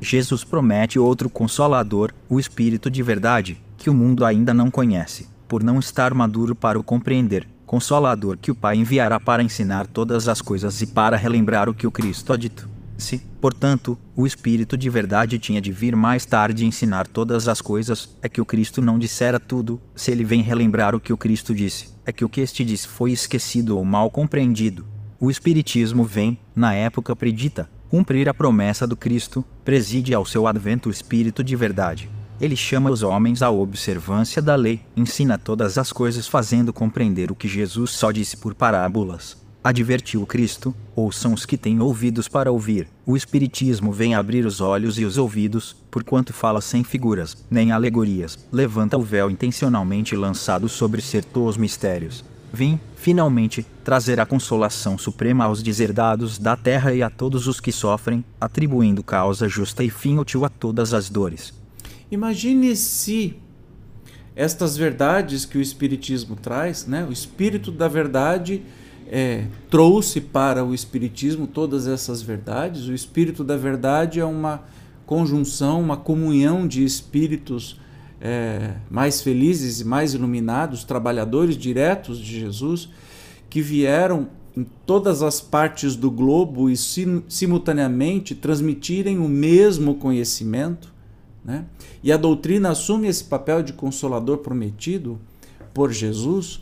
Jesus 0.00 0.44
promete 0.44 0.98
outro 0.98 1.28
consolador, 1.28 2.12
o 2.28 2.40
Espírito 2.40 2.90
de 2.90 3.02
verdade, 3.02 3.60
que 3.76 3.90
o 3.90 3.94
mundo 3.94 4.24
ainda 4.24 4.54
não 4.54 4.70
conhece, 4.70 5.28
por 5.46 5.62
não 5.62 5.78
estar 5.78 6.14
maduro 6.14 6.54
para 6.54 6.78
o 6.78 6.82
compreender. 6.82 7.46
Consolador 7.66 8.38
que 8.38 8.50
o 8.50 8.54
Pai 8.54 8.76
enviará 8.76 9.20
para 9.20 9.42
ensinar 9.42 9.86
todas 9.86 10.28
as 10.28 10.40
coisas 10.40 10.80
e 10.80 10.86
para 10.86 11.16
relembrar 11.16 11.68
o 11.68 11.74
que 11.74 11.86
o 11.86 11.90
Cristo 11.90 12.32
ha 12.32 12.36
dito. 12.36 12.68
Se, 12.96 13.18
portanto, 13.40 13.98
o 14.14 14.26
Espírito 14.26 14.76
de 14.76 14.90
verdade 14.90 15.38
tinha 15.38 15.60
de 15.60 15.72
vir 15.72 15.96
mais 15.96 16.26
tarde 16.26 16.66
ensinar 16.66 17.06
todas 17.06 17.48
as 17.48 17.60
coisas, 17.60 18.14
é 18.20 18.28
que 18.28 18.40
o 18.40 18.44
Cristo 18.44 18.82
não 18.82 18.98
dissera 18.98 19.40
tudo, 19.40 19.80
se 19.94 20.10
ele 20.10 20.24
vem 20.24 20.42
relembrar 20.42 20.94
o 20.94 21.00
que 21.00 21.12
o 21.12 21.16
Cristo 21.16 21.54
disse, 21.54 21.88
é 22.10 22.12
que 22.12 22.24
o 22.24 22.28
que 22.28 22.40
este 22.40 22.64
disse 22.64 22.86
foi 22.86 23.12
esquecido 23.12 23.78
ou 23.78 23.84
mal 23.84 24.10
compreendido. 24.10 24.84
O 25.18 25.30
Espiritismo 25.30 26.04
vem, 26.04 26.38
na 26.54 26.74
época 26.74 27.16
predita, 27.16 27.70
cumprir 27.88 28.28
a 28.28 28.34
promessa 28.34 28.86
do 28.86 28.96
Cristo, 28.96 29.44
preside 29.64 30.12
ao 30.12 30.26
seu 30.26 30.46
advento 30.46 30.88
o 30.88 30.92
Espírito 30.92 31.42
de 31.42 31.56
verdade. 31.56 32.10
Ele 32.40 32.56
chama 32.56 32.90
os 32.90 33.02
homens 33.02 33.42
à 33.42 33.50
observância 33.50 34.42
da 34.42 34.56
lei, 34.56 34.80
ensina 34.96 35.38
todas 35.38 35.78
as 35.78 35.92
coisas 35.92 36.26
fazendo 36.26 36.72
compreender 36.72 37.30
o 37.30 37.34
que 37.34 37.48
Jesus 37.48 37.92
só 37.92 38.10
disse 38.10 38.36
por 38.36 38.54
parábolas 38.54 39.39
advertiu 39.62 40.26
Cristo, 40.26 40.74
ouçam 40.96 41.34
os 41.34 41.44
que 41.44 41.56
têm 41.56 41.80
ouvidos 41.80 42.28
para 42.28 42.50
ouvir. 42.50 42.88
O 43.04 43.16
Espiritismo 43.16 43.92
vem 43.92 44.14
abrir 44.14 44.46
os 44.46 44.60
olhos 44.60 44.98
e 44.98 45.04
os 45.04 45.18
ouvidos, 45.18 45.76
porquanto 45.90 46.32
fala 46.32 46.60
sem 46.60 46.82
figuras, 46.82 47.36
nem 47.50 47.70
alegorias, 47.70 48.38
levanta 48.50 48.96
o 48.96 49.02
véu 49.02 49.30
intencionalmente 49.30 50.16
lançado 50.16 50.68
sobre 50.68 51.02
certos 51.02 51.56
mistérios. 51.56 52.24
Vim, 52.52 52.80
finalmente, 52.96 53.64
trazer 53.84 54.18
a 54.18 54.26
consolação 54.26 54.98
suprema 54.98 55.44
aos 55.44 55.62
deserdados 55.62 56.36
da 56.36 56.56
terra 56.56 56.92
e 56.92 57.02
a 57.02 57.08
todos 57.08 57.46
os 57.46 57.60
que 57.60 57.70
sofrem, 57.70 58.24
atribuindo 58.40 59.04
causa 59.04 59.48
justa 59.48 59.84
e 59.84 59.90
fim 59.90 60.18
útil 60.18 60.44
a 60.44 60.48
todas 60.48 60.92
as 60.92 61.08
dores. 61.08 61.54
Imagine 62.10 62.74
se 62.74 63.36
estas 64.34 64.76
verdades 64.76 65.44
que 65.44 65.58
o 65.58 65.60
Espiritismo 65.60 66.34
traz, 66.34 66.86
né, 66.86 67.06
o 67.08 67.12
Espírito 67.12 67.70
da 67.70 67.86
Verdade 67.86 68.62
é, 69.12 69.46
trouxe 69.68 70.20
para 70.20 70.64
o 70.64 70.72
Espiritismo 70.72 71.48
todas 71.48 71.88
essas 71.88 72.22
verdades. 72.22 72.86
O 72.86 72.94
Espírito 72.94 73.42
da 73.42 73.56
Verdade 73.56 74.20
é 74.20 74.24
uma 74.24 74.62
conjunção, 75.04 75.80
uma 75.80 75.96
comunhão 75.96 76.68
de 76.68 76.84
espíritos 76.84 77.80
é, 78.20 78.74
mais 78.88 79.20
felizes 79.20 79.80
e 79.80 79.84
mais 79.84 80.14
iluminados, 80.14 80.84
trabalhadores 80.84 81.56
diretos 81.56 82.18
de 82.18 82.38
Jesus, 82.38 82.88
que 83.48 83.60
vieram 83.60 84.28
em 84.56 84.64
todas 84.86 85.24
as 85.24 85.40
partes 85.40 85.96
do 85.96 86.08
globo 86.08 86.70
e 86.70 86.76
sim, 86.76 87.24
simultaneamente 87.28 88.36
transmitirem 88.36 89.18
o 89.18 89.28
mesmo 89.28 89.96
conhecimento. 89.96 90.92
Né? 91.44 91.64
E 92.00 92.12
a 92.12 92.16
doutrina 92.16 92.70
assume 92.70 93.08
esse 93.08 93.24
papel 93.24 93.60
de 93.60 93.72
consolador 93.72 94.38
prometido 94.38 95.18
por 95.74 95.90
Jesus 95.90 96.60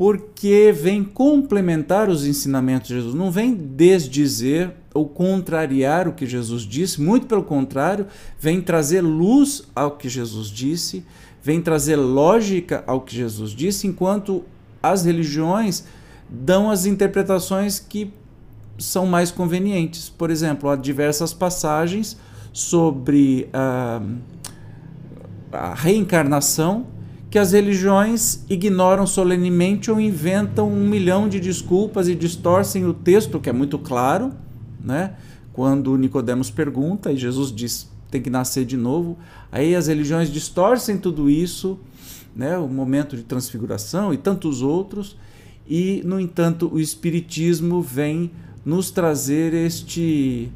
porque 0.00 0.72
vem 0.74 1.04
complementar 1.04 2.08
os 2.08 2.24
ensinamentos 2.24 2.88
de 2.88 2.94
Jesus, 2.94 3.14
não 3.14 3.30
vem 3.30 3.54
desdizer 3.54 4.72
ou 4.94 5.06
contrariar 5.06 6.08
o 6.08 6.14
que 6.14 6.24
Jesus 6.24 6.62
disse, 6.62 7.02
muito 7.02 7.26
pelo 7.26 7.42
contrário, 7.42 8.06
vem 8.38 8.62
trazer 8.62 9.02
luz 9.02 9.62
ao 9.76 9.98
que 9.98 10.08
Jesus 10.08 10.48
disse, 10.48 11.04
vem 11.42 11.60
trazer 11.60 11.96
lógica 11.96 12.82
ao 12.86 13.02
que 13.02 13.14
Jesus 13.14 13.50
disse, 13.50 13.86
enquanto 13.86 14.42
as 14.82 15.04
religiões 15.04 15.84
dão 16.30 16.70
as 16.70 16.86
interpretações 16.86 17.78
que 17.78 18.10
são 18.78 19.04
mais 19.04 19.30
convenientes. 19.30 20.08
Por 20.08 20.30
exemplo, 20.30 20.70
há 20.70 20.76
diversas 20.76 21.34
passagens 21.34 22.16
sobre 22.54 23.50
a, 23.52 24.00
ah, 25.52 25.72
a 25.72 25.74
reencarnação 25.74 26.86
que 27.30 27.38
as 27.38 27.52
religiões 27.52 28.44
ignoram 28.50 29.06
solenemente 29.06 29.88
ou 29.88 30.00
inventam 30.00 30.68
um 30.68 30.88
milhão 30.88 31.28
de 31.28 31.38
desculpas 31.38 32.08
e 32.08 32.14
distorcem 32.14 32.84
o 32.84 32.92
texto, 32.92 33.38
que 33.38 33.48
é 33.48 33.52
muito 33.52 33.78
claro, 33.78 34.32
né? 34.82 35.14
Quando 35.52 35.96
Nicodemos 35.96 36.50
pergunta 36.50 37.12
e 37.12 37.16
Jesus 37.16 37.52
diz 37.52 37.88
tem 38.10 38.20
que 38.20 38.28
nascer 38.28 38.64
de 38.64 38.76
novo, 38.76 39.16
aí 39.52 39.76
as 39.76 39.86
religiões 39.86 40.32
distorcem 40.32 40.98
tudo 40.98 41.30
isso, 41.30 41.78
né? 42.34 42.58
O 42.58 42.66
momento 42.66 43.16
de 43.16 43.22
transfiguração 43.22 44.12
e 44.12 44.16
tantos 44.16 44.62
outros, 44.62 45.16
e 45.68 46.02
no 46.04 46.18
entanto 46.18 46.68
o 46.72 46.80
espiritismo 46.80 47.80
vem 47.80 48.32
nos 48.64 48.90
trazer 48.90 49.54
este 49.54 50.50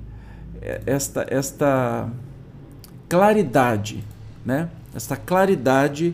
esta 0.84 1.24
esta 1.28 2.10
claridade, 3.08 4.02
né? 4.44 4.68
Esta 4.92 5.14
claridade 5.14 6.12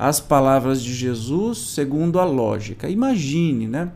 as 0.00 0.18
palavras 0.18 0.82
de 0.82 0.94
Jesus 0.94 1.58
segundo 1.58 2.18
a 2.18 2.24
lógica. 2.24 2.88
Imagine, 2.88 3.68
né? 3.68 3.92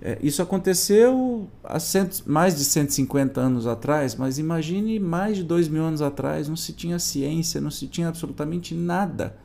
É, 0.00 0.18
isso 0.22 0.40
aconteceu 0.40 1.46
há 1.62 1.78
cento, 1.78 2.22
mais 2.24 2.56
de 2.56 2.64
150 2.64 3.42
anos 3.42 3.66
atrás, 3.66 4.14
mas 4.14 4.38
imagine 4.38 4.98
mais 4.98 5.36
de 5.36 5.42
dois 5.42 5.68
mil 5.68 5.82
anos 5.82 6.00
atrás, 6.00 6.48
não 6.48 6.56
se 6.56 6.72
tinha 6.72 6.98
ciência, 6.98 7.60
não 7.60 7.70
se 7.70 7.86
tinha 7.86 8.08
absolutamente 8.08 8.74
nada. 8.74 9.36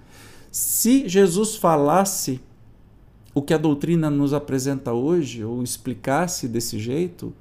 Se 0.49 1.07
Jesus 1.07 1.57
falasse 1.57 2.39
o 3.35 3.41
que 3.41 3.53
a 3.53 3.57
doutrina 3.57 4.09
nos 4.09 4.33
apresenta 4.33 4.93
hoje, 4.93 5.43
ou 5.43 5.61
explicasse 5.61 6.47
desse 6.47 6.79
jeito, 6.79 7.33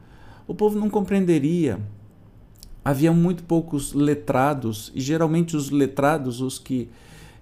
o 0.49 0.55
povo 0.55 0.77
não 0.77 0.91
compreenderia. 0.91 1.79
Havia 2.85 3.13
muito 3.13 3.45
poucos 3.45 3.93
letrados, 3.93 4.91
e 4.97 5.01
geralmente 5.01 5.57
os 5.57 5.71
letrados, 5.71 6.41
os 6.41 6.59
que 6.59 6.89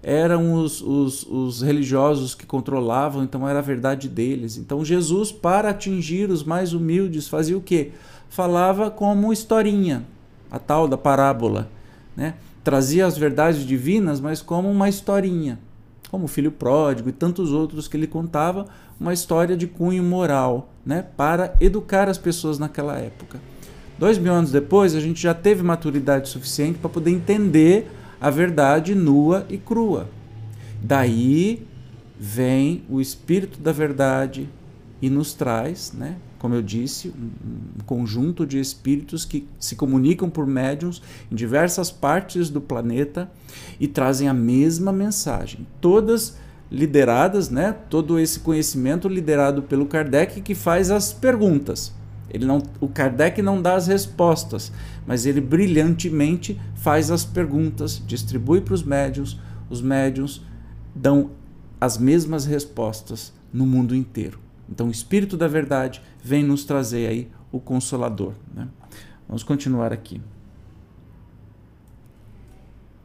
eram 0.01 0.53
os, 0.53 0.81
os, 0.81 1.23
os, 1.23 1.61
religiosos 1.61 2.35
que 2.35 2.45
controlavam, 2.45 3.23
então 3.23 3.47
era 3.47 3.59
a 3.59 3.61
verdade 3.61 4.07
deles. 4.07 4.57
Então 4.57 4.85
Jesus, 4.85 5.31
para 5.31 5.69
atingir 5.69 6.29
os 6.29 6.43
mais 6.43 6.73
humildes, 6.73 7.27
fazia 7.27 7.57
o 7.57 7.61
quê? 7.61 7.91
Falava 8.29 8.91
como 8.91 9.33
historinha, 9.33 10.05
a 10.51 10.59
tal 10.59 10.87
da 10.87 10.97
parábola. 10.97 11.69
Né? 12.15 12.35
Trazia 12.63 13.05
as 13.05 13.17
verdades 13.17 13.65
divinas, 13.65 14.19
mas 14.19 14.41
como 14.41 14.69
uma 14.69 14.89
historinha. 14.89 15.59
como 16.09 16.23
o 16.23 16.27
filho 16.29 16.51
pródigo 16.51 17.09
e 17.09 17.11
tantos 17.11 17.51
outros 17.51 17.87
que 17.87 17.97
ele 17.97 18.07
contava, 18.07 18.65
uma 18.97 19.13
história 19.13 19.57
de 19.57 19.67
cunho 19.67 20.01
moral, 20.01 20.69
né, 20.85 21.05
para 21.17 21.53
educar 21.59 22.07
as 22.07 22.17
pessoas 22.17 22.57
naquela 22.57 22.97
época. 22.97 23.39
Dois 23.99 24.17
mil 24.17 24.31
anos 24.31 24.51
depois, 24.51 24.95
a 24.95 25.01
gente 25.01 25.21
já 25.21 25.33
teve 25.33 25.63
maturidade 25.63 26.29
suficiente 26.29 26.79
para 26.79 26.89
poder 26.89 27.11
entender 27.11 27.91
a 28.19 28.29
verdade 28.29 28.95
nua 28.95 29.45
e 29.49 29.57
crua. 29.57 30.09
Daí 30.81 31.65
vem 32.19 32.83
o 32.89 32.99
Espírito 32.99 33.59
da 33.59 33.71
Verdade 33.71 34.49
e 35.01 35.09
nos 35.09 35.33
traz, 35.33 35.93
né, 35.93 36.15
como 36.39 36.53
eu 36.53 36.61
disse, 36.61 37.09
um 37.09 37.83
conjunto 37.85 38.45
de 38.45 38.59
espíritos 38.59 39.25
que 39.25 39.47
se 39.59 39.75
comunicam 39.75 40.29
por 40.29 40.45
médiums 40.45 41.01
em 41.31 41.35
diversas 41.35 41.91
partes 41.91 42.49
do 42.49 42.61
planeta 42.61 43.29
e 43.79 43.87
trazem 43.87 44.27
a 44.27 44.33
mesma 44.33 44.91
mensagem. 44.91 45.65
Todas 45.81 46.37
lideradas, 46.71 47.49
né, 47.49 47.75
todo 47.89 48.19
esse 48.19 48.39
conhecimento 48.39 49.07
liderado 49.07 49.63
pelo 49.63 49.85
Kardec 49.85 50.41
que 50.41 50.53
faz 50.53 50.91
as 50.91 51.13
perguntas. 51.13 51.93
Ele 52.29 52.45
não, 52.45 52.61
o 52.79 52.87
Kardec 52.87 53.41
não 53.41 53.61
dá 53.61 53.75
as 53.75 53.87
respostas, 53.87 54.71
mas 55.05 55.25
ele 55.25 55.39
brilhantemente 55.39 56.59
faz 56.75 57.09
as 57.09 57.23
perguntas, 57.23 58.01
distribui 58.05 58.61
para 58.61 58.73
os 58.73 58.83
médiums, 58.83 59.39
os 59.69 59.81
médiums 59.81 60.41
dão 60.93 61.31
as 61.79 61.97
mesmas 61.97 62.45
respostas 62.45 63.33
no 63.53 63.65
mundo 63.65 63.95
inteiro. 63.95 64.39
Então, 64.69 64.87
o 64.87 64.91
Espírito 64.91 65.37
da 65.37 65.47
Verdade 65.47 66.01
vem 66.21 66.43
nos 66.43 66.65
trazer 66.65 67.07
aí 67.07 67.31
o 67.51 67.59
Consolador. 67.59 68.33
Né? 68.53 68.67
Vamos 69.27 69.43
continuar 69.43 69.93
aqui. 69.93 70.21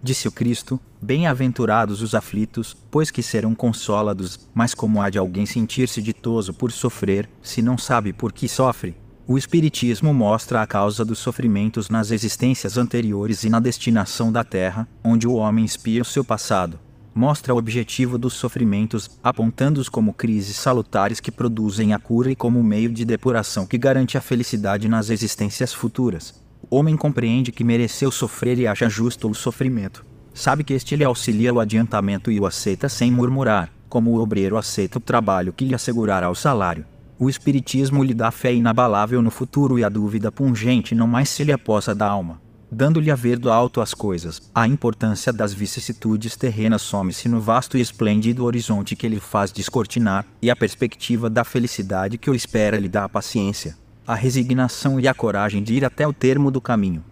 Disse 0.03 0.27
o 0.27 0.33
Cristo: 0.33 0.81
Bem-aventurados 1.01 2.03
os 2.03 2.13
aflitos, 2.15 2.77
pois 2.91 3.11
que 3.11 3.23
serão 3.23 3.55
consolados. 3.55 4.49
Mas 4.53 4.75
como 4.75 5.01
há 5.01 5.09
de 5.09 5.19
alguém 5.19 5.47
sentir-se 5.47 6.03
ditoso 6.03 6.53
por 6.53 6.73
sofrer, 6.73 7.29
se 7.41 7.63
não 7.63 7.79
sabe 7.79 8.13
por 8.13 8.33
que 8.33 8.49
sofre? 8.49 8.97
O 9.27 9.39
Espiritismo 9.39 10.13
mostra 10.13 10.63
a 10.63 10.67
causa 10.67 11.05
dos 11.05 11.19
sofrimentos 11.19 11.89
nas 11.89 12.11
existências 12.11 12.77
anteriores 12.77 13.45
e 13.45 13.49
na 13.49 13.61
destinação 13.61 14.33
da 14.33 14.43
Terra, 14.43 14.89
onde 15.03 15.29
o 15.29 15.35
homem 15.35 15.65
espia 15.65 16.03
o 16.03 16.05
seu 16.05 16.25
passado 16.25 16.79
mostra 17.15 17.55
o 17.55 17.59
objetivo 17.59 18.17
dos 18.17 18.35
sofrimentos, 18.35 19.11
apontando-os 19.23 19.89
como 19.89 20.13
crises 20.13 20.57
salutares 20.57 21.21
que 21.21 21.31
produzem 21.31 21.93
a 21.93 21.99
cura 21.99 22.31
e 22.31 22.37
como 22.37 22.63
meio 22.63 22.91
de 22.91 23.05
depuração 23.05 23.67
que 23.67 23.79
garante 23.79 24.17
a 24.17 24.21
felicidade 24.21 24.89
nas 24.89 25.11
existências 25.11 25.73
futuras. 25.73 26.43
O 26.71 26.77
homem 26.77 26.97
compreende 26.97 27.53
que 27.53 27.65
mereceu 27.65 28.11
sofrer 28.11 28.59
e 28.59 28.67
acha 28.67 28.89
justo 28.89 29.29
o 29.29 29.35
sofrimento. 29.35 30.05
Sabe 30.33 30.65
que 30.65 30.73
este 30.73 30.97
lhe 30.97 31.05
auxilia 31.05 31.53
o 31.53 31.61
adiantamento 31.61 32.31
e 32.31 32.41
o 32.41 32.47
aceita 32.47 32.89
sem 32.89 33.13
murmurar, 33.13 33.71
como 33.89 34.13
o 34.13 34.21
obreiro 34.21 34.57
aceita 34.57 34.99
o 34.99 35.01
trabalho 35.01 35.53
que 35.53 35.67
lhe 35.67 35.75
assegurará 35.75 36.31
o 36.31 36.35
salário. 36.35 36.87
O 37.23 37.31
Espiritismo 37.31 38.03
lhe 38.03 38.15
dá 38.15 38.33
fé 38.33 38.53
inabalável 38.53 39.23
no 39.23 39.31
futuro 39.31 39.79
e 39.79 39.85
a 39.85 39.89
dúvida 39.89 40.33
pungente 40.33 40.93
não 40.93 41.07
mais 41.07 41.29
se 41.29 41.45
lhe 41.45 41.53
apossa 41.53 41.95
da 41.95 42.05
alma 42.05 42.41
dando-lhe 42.69 43.11
a 43.11 43.15
ver 43.15 43.39
do 43.39 43.53
alto 43.53 43.83
as 43.83 43.93
coisas. 43.93 44.51
A 44.55 44.67
importância 44.67 45.31
das 45.31 45.53
vicissitudes 45.53 46.37
terrenas 46.37 46.81
some-se 46.81 47.29
no 47.29 47.39
vasto 47.39 47.77
e 47.77 47.83
esplêndido 47.83 48.45
horizonte 48.45 48.97
que 48.97 49.07
ele 49.07 49.21
faz 49.21 49.53
descortinar, 49.53 50.25
e 50.41 50.51
a 50.51 50.57
perspectiva 50.57 51.29
da 51.29 51.45
felicidade 51.45 52.17
que 52.17 52.31
o 52.31 52.35
espera 52.35 52.79
lhe 52.79 52.89
dá 52.89 53.05
a 53.05 53.09
paciência, 53.11 53.77
a 54.07 54.15
resignação 54.15 54.99
e 54.99 55.07
a 55.07 55.13
coragem 55.13 55.63
de 55.63 55.75
ir 55.75 55.85
até 55.85 56.09
o 56.09 56.15
termo 56.15 56.51
do 56.51 56.63
caminho. 56.63 57.05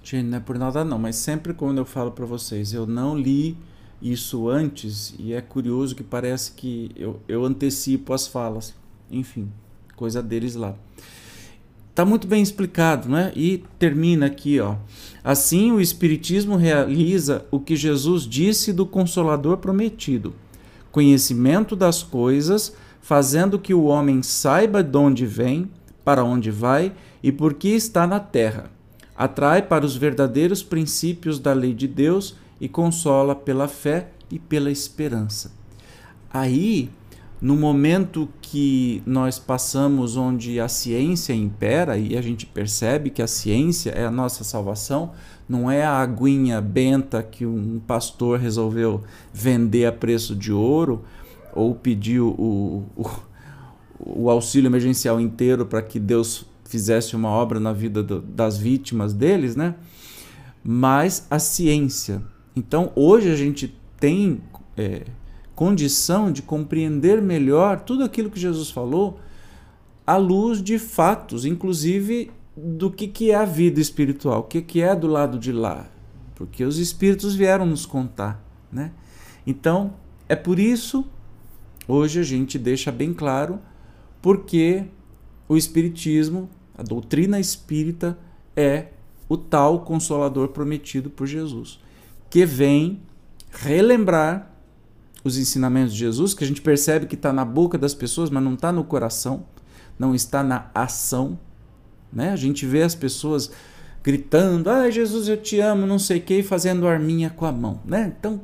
Gente, 0.00 0.28
não 0.28 0.38
é 0.38 0.40
por 0.40 0.56
nada 0.56 0.84
não, 0.84 0.98
mas 0.98 1.16
sempre 1.16 1.52
quando 1.52 1.78
eu 1.78 1.84
falo 1.84 2.12
para 2.12 2.24
vocês, 2.24 2.72
eu 2.72 2.86
não 2.86 3.18
li 3.18 3.58
isso 4.00 4.48
antes 4.48 5.12
e 5.18 5.32
é 5.32 5.40
curioso 5.40 5.96
que 5.96 6.04
parece 6.04 6.52
que 6.52 6.92
eu, 6.94 7.20
eu 7.26 7.44
antecipo 7.44 8.14
as 8.14 8.28
falas. 8.28 8.78
Enfim, 9.10 9.50
coisa 9.96 10.22
deles 10.22 10.54
lá. 10.54 10.74
Está 11.90 12.04
muito 12.04 12.26
bem 12.26 12.42
explicado, 12.42 13.08
né? 13.08 13.32
E 13.34 13.64
termina 13.78 14.26
aqui, 14.26 14.60
ó. 14.60 14.76
Assim, 15.22 15.72
o 15.72 15.80
Espiritismo 15.80 16.56
realiza 16.56 17.44
o 17.50 17.58
que 17.60 17.76
Jesus 17.76 18.22
disse 18.22 18.72
do 18.72 18.86
Consolador 18.86 19.58
prometido: 19.58 20.32
conhecimento 20.92 21.74
das 21.74 22.02
coisas, 22.02 22.74
fazendo 23.02 23.58
que 23.58 23.74
o 23.74 23.84
homem 23.84 24.22
saiba 24.22 24.82
de 24.82 24.96
onde 24.96 25.26
vem, 25.26 25.68
para 26.04 26.24
onde 26.24 26.50
vai 26.50 26.92
e 27.22 27.30
por 27.30 27.54
que 27.54 27.68
está 27.68 28.06
na 28.06 28.20
terra. 28.20 28.70
Atrai 29.16 29.60
para 29.60 29.84
os 29.84 29.96
verdadeiros 29.96 30.62
princípios 30.62 31.38
da 31.38 31.52
lei 31.52 31.74
de 31.74 31.86
Deus 31.86 32.36
e 32.60 32.68
consola 32.68 33.34
pela 33.34 33.68
fé 33.68 34.08
e 34.30 34.38
pela 34.38 34.70
esperança. 34.70 35.52
Aí 36.32 36.88
no 37.40 37.56
momento 37.56 38.28
que 38.42 39.02
nós 39.06 39.38
passamos 39.38 40.16
onde 40.16 40.60
a 40.60 40.68
ciência 40.68 41.32
impera 41.32 41.96
e 41.96 42.16
a 42.16 42.20
gente 42.20 42.44
percebe 42.44 43.08
que 43.08 43.22
a 43.22 43.26
ciência 43.26 43.90
é 43.90 44.04
a 44.04 44.10
nossa 44.10 44.44
salvação, 44.44 45.12
não 45.48 45.70
é 45.70 45.82
a 45.82 45.98
aguinha 45.98 46.60
benta 46.60 47.22
que 47.22 47.46
um 47.46 47.80
pastor 47.86 48.38
resolveu 48.38 49.02
vender 49.32 49.86
a 49.86 49.92
preço 49.92 50.36
de 50.36 50.52
ouro 50.52 51.02
ou 51.52 51.74
pediu 51.74 52.28
o, 52.28 52.84
o, 52.94 53.10
o 53.98 54.30
auxílio 54.30 54.68
emergencial 54.68 55.18
inteiro 55.18 55.64
para 55.64 55.80
que 55.80 55.98
Deus 55.98 56.44
fizesse 56.64 57.16
uma 57.16 57.30
obra 57.30 57.58
na 57.58 57.72
vida 57.72 58.02
do, 58.02 58.20
das 58.20 58.58
vítimas 58.58 59.12
deles, 59.12 59.56
né? 59.56 59.74
Mas 60.62 61.26
a 61.30 61.38
ciência. 61.38 62.22
Então 62.54 62.92
hoje 62.94 63.30
a 63.30 63.34
gente 63.34 63.74
tem 63.98 64.40
é, 64.76 65.04
condição 65.60 66.32
de 66.32 66.40
compreender 66.40 67.20
melhor 67.20 67.80
tudo 67.80 68.02
aquilo 68.02 68.30
que 68.30 68.40
Jesus 68.40 68.70
falou 68.70 69.20
à 70.06 70.16
luz 70.16 70.62
de 70.62 70.78
fatos, 70.78 71.44
inclusive 71.44 72.30
do 72.56 72.90
que, 72.90 73.06
que 73.06 73.30
é 73.30 73.34
a 73.34 73.44
vida 73.44 73.78
espiritual, 73.78 74.40
o 74.40 74.44
que, 74.44 74.62
que 74.62 74.80
é 74.80 74.96
do 74.96 75.06
lado 75.06 75.38
de 75.38 75.52
lá, 75.52 75.86
porque 76.34 76.64
os 76.64 76.78
espíritos 76.78 77.34
vieram 77.34 77.66
nos 77.66 77.84
contar, 77.84 78.42
né? 78.72 78.92
Então, 79.46 79.92
é 80.30 80.34
por 80.34 80.58
isso, 80.58 81.04
hoje 81.86 82.20
a 82.20 82.22
gente 82.22 82.58
deixa 82.58 82.90
bem 82.90 83.12
claro 83.12 83.60
porque 84.22 84.86
o 85.46 85.58
espiritismo, 85.58 86.48
a 86.74 86.82
doutrina 86.82 87.38
espírita 87.38 88.18
é 88.56 88.86
o 89.28 89.36
tal 89.36 89.80
consolador 89.80 90.48
prometido 90.48 91.10
por 91.10 91.26
Jesus, 91.26 91.78
que 92.30 92.46
vem 92.46 93.02
relembrar 93.50 94.49
os 95.22 95.36
ensinamentos 95.36 95.92
de 95.92 96.00
Jesus, 96.00 96.34
que 96.34 96.44
a 96.44 96.46
gente 96.46 96.62
percebe 96.62 97.06
que 97.06 97.14
está 97.14 97.32
na 97.32 97.44
boca 97.44 97.76
das 97.76 97.94
pessoas, 97.94 98.30
mas 98.30 98.42
não 98.42 98.54
está 98.54 98.72
no 98.72 98.84
coração, 98.84 99.44
não 99.98 100.14
está 100.14 100.42
na 100.42 100.70
ação. 100.74 101.38
Né? 102.12 102.30
A 102.30 102.36
gente 102.36 102.66
vê 102.66 102.82
as 102.82 102.94
pessoas 102.94 103.50
gritando: 104.02 104.68
Ah, 104.70 104.90
Jesus, 104.90 105.28
eu 105.28 105.36
te 105.36 105.60
amo, 105.60 105.86
não 105.86 105.98
sei 105.98 106.18
o 106.18 106.22
que, 106.22 106.38
e 106.38 106.42
fazendo 106.42 106.88
arminha 106.88 107.30
com 107.30 107.44
a 107.44 107.52
mão. 107.52 107.80
Né? 107.84 108.12
Então, 108.18 108.40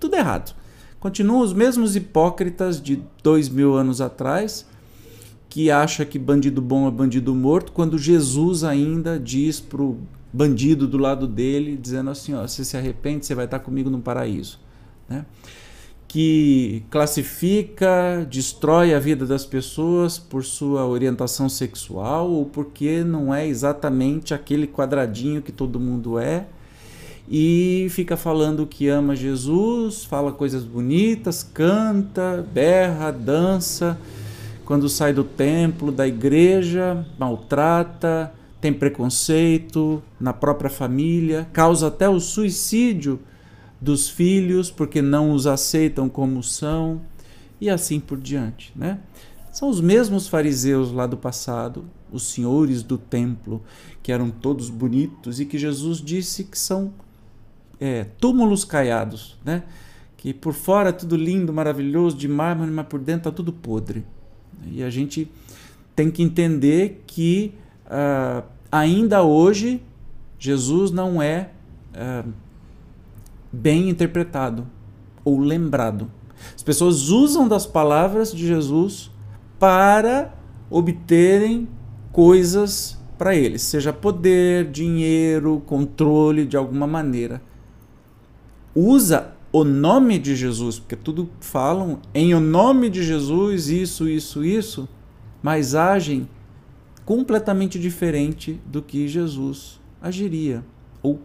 tudo 0.00 0.16
errado. 0.16 0.54
Continuam 0.98 1.40
os 1.40 1.52
mesmos 1.52 1.96
hipócritas 1.96 2.80
de 2.80 3.02
dois 3.22 3.48
mil 3.48 3.74
anos 3.74 4.00
atrás, 4.00 4.66
que 5.48 5.70
acha 5.70 6.04
que 6.04 6.18
bandido 6.18 6.62
bom 6.62 6.86
é 6.86 6.90
bandido 6.90 7.34
morto, 7.34 7.72
quando 7.72 7.98
Jesus 7.98 8.64
ainda 8.64 9.18
diz 9.18 9.60
para 9.60 9.82
o 9.82 9.98
bandido 10.32 10.86
do 10.86 10.96
lado 10.96 11.26
dele, 11.26 11.76
dizendo 11.76 12.10
assim: 12.10 12.34
ó, 12.34 12.46
você 12.46 12.64
se 12.64 12.76
arrepende, 12.76 13.26
você 13.26 13.34
vai 13.34 13.44
estar 13.44 13.58
comigo 13.58 13.90
no 13.90 14.00
paraíso. 14.00 14.58
Né? 15.08 15.26
Que 16.12 16.84
classifica, 16.90 18.26
destrói 18.30 18.92
a 18.92 18.98
vida 18.98 19.24
das 19.24 19.46
pessoas 19.46 20.18
por 20.18 20.44
sua 20.44 20.86
orientação 20.86 21.48
sexual 21.48 22.30
ou 22.30 22.44
porque 22.44 23.02
não 23.02 23.34
é 23.34 23.46
exatamente 23.46 24.34
aquele 24.34 24.66
quadradinho 24.66 25.40
que 25.40 25.50
todo 25.50 25.80
mundo 25.80 26.18
é 26.18 26.44
e 27.26 27.86
fica 27.88 28.14
falando 28.14 28.66
que 28.66 28.88
ama 28.88 29.16
Jesus, 29.16 30.04
fala 30.04 30.32
coisas 30.32 30.64
bonitas, 30.64 31.42
canta, 31.42 32.46
berra, 32.52 33.10
dança, 33.10 33.98
quando 34.66 34.90
sai 34.90 35.14
do 35.14 35.24
templo, 35.24 35.90
da 35.90 36.06
igreja, 36.06 37.06
maltrata, 37.18 38.34
tem 38.60 38.70
preconceito 38.70 40.02
na 40.20 40.34
própria 40.34 40.68
família, 40.68 41.48
causa 41.54 41.86
até 41.86 42.06
o 42.06 42.20
suicídio 42.20 43.18
dos 43.82 44.08
filhos 44.08 44.70
porque 44.70 45.02
não 45.02 45.32
os 45.32 45.44
aceitam 45.44 46.08
como 46.08 46.40
são 46.40 47.02
e 47.60 47.68
assim 47.68 47.98
por 47.98 48.16
diante, 48.18 48.72
né? 48.76 49.00
São 49.50 49.68
os 49.68 49.80
mesmos 49.80 50.28
fariseus 50.28 50.92
lá 50.92 51.04
do 51.04 51.16
passado, 51.16 51.84
os 52.10 52.22
senhores 52.22 52.82
do 52.82 52.96
templo, 52.96 53.60
que 54.00 54.12
eram 54.12 54.30
todos 54.30 54.70
bonitos 54.70 55.40
e 55.40 55.44
que 55.44 55.58
Jesus 55.58 56.00
disse 56.00 56.44
que 56.44 56.58
são 56.58 56.94
é, 57.80 58.04
túmulos 58.20 58.64
caiados, 58.64 59.36
né? 59.44 59.64
Que 60.16 60.32
por 60.32 60.54
fora 60.54 60.90
é 60.90 60.92
tudo 60.92 61.16
lindo, 61.16 61.52
maravilhoso, 61.52 62.16
de 62.16 62.28
mármore, 62.28 62.70
mas 62.70 62.86
por 62.86 63.00
dentro 63.00 63.28
está 63.28 63.32
tudo 63.32 63.52
podre. 63.52 64.04
E 64.70 64.80
a 64.82 64.90
gente 64.90 65.28
tem 65.96 66.08
que 66.08 66.22
entender 66.22 67.02
que 67.04 67.52
uh, 67.86 68.46
ainda 68.70 69.24
hoje 69.24 69.82
Jesus 70.38 70.92
não 70.92 71.20
é 71.20 71.50
uh, 71.94 72.32
bem 73.52 73.88
interpretado 73.88 74.66
ou 75.24 75.38
lembrado. 75.38 76.10
As 76.54 76.62
pessoas 76.62 77.08
usam 77.08 77.46
das 77.46 77.66
palavras 77.66 78.32
de 78.32 78.46
Jesus 78.46 79.10
para 79.58 80.34
obterem 80.70 81.68
coisas 82.10 82.98
para 83.16 83.36
eles, 83.36 83.62
seja 83.62 83.92
poder, 83.92 84.70
dinheiro, 84.70 85.62
controle 85.66 86.44
de 86.44 86.56
alguma 86.56 86.86
maneira. 86.86 87.40
Usa 88.74 89.34
o 89.52 89.64
nome 89.64 90.18
de 90.18 90.34
Jesus, 90.34 90.78
porque 90.78 90.96
tudo 90.96 91.28
falam 91.38 92.00
em 92.14 92.34
o 92.34 92.40
nome 92.40 92.88
de 92.88 93.02
Jesus, 93.02 93.68
isso, 93.68 94.08
isso, 94.08 94.42
isso, 94.44 94.88
mas 95.42 95.74
agem 95.74 96.28
completamente 97.04 97.78
diferente 97.78 98.60
do 98.66 98.80
que 98.80 99.06
Jesus 99.06 99.80
agiria 100.00 100.64
ou 101.02 101.20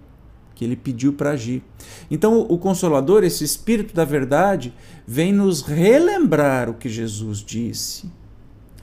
que 0.58 0.66
ele 0.66 0.76
pediu 0.76 1.14
para 1.14 1.32
agir. 1.32 1.62
Então, 2.10 2.40
o 2.40 2.58
Consolador, 2.58 3.24
esse 3.24 3.44
Espírito 3.44 3.94
da 3.94 4.04
Verdade, 4.04 4.74
vem 5.06 5.32
nos 5.32 5.62
relembrar 5.62 6.68
o 6.68 6.74
que 6.74 6.90
Jesus 6.90 7.44
disse 7.46 8.12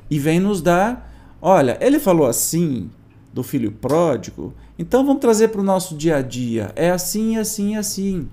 e 0.09 0.17
vem 0.17 0.39
nos 0.39 0.63
dar: 0.63 1.37
olha, 1.43 1.77
ele 1.81 1.99
falou 1.99 2.29
assim 2.29 2.89
do 3.33 3.43
filho 3.43 3.73
pródigo, 3.73 4.55
então 4.79 5.05
vamos 5.05 5.21
trazer 5.21 5.49
para 5.49 5.61
o 5.61 5.65
nosso 5.65 5.97
dia 5.97 6.19
a 6.19 6.23
dia. 6.23 6.71
É 6.77 6.91
assim, 6.91 7.39
assim, 7.39 7.75
assim. 7.75 8.29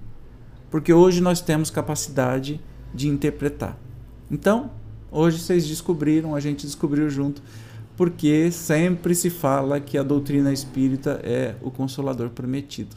Porque 0.69 0.93
hoje 0.93 1.19
nós 1.19 1.41
temos 1.41 1.71
capacidade 1.71 2.61
de 2.93 3.07
interpretar. 3.07 3.75
Então, 4.29 4.69
hoje 5.11 5.39
vocês 5.39 5.67
descobriram, 5.67 6.35
a 6.35 6.39
gente 6.39 6.67
descobriu 6.67 7.09
junto 7.09 7.41
porque 7.97 8.51
sempre 8.51 9.13
se 9.13 9.29
fala 9.29 9.79
que 9.79 9.97
a 9.97 10.03
doutrina 10.03 10.53
espírita 10.53 11.19
é 11.23 11.55
o 11.61 11.69
consolador 11.69 12.29
prometido. 12.29 12.95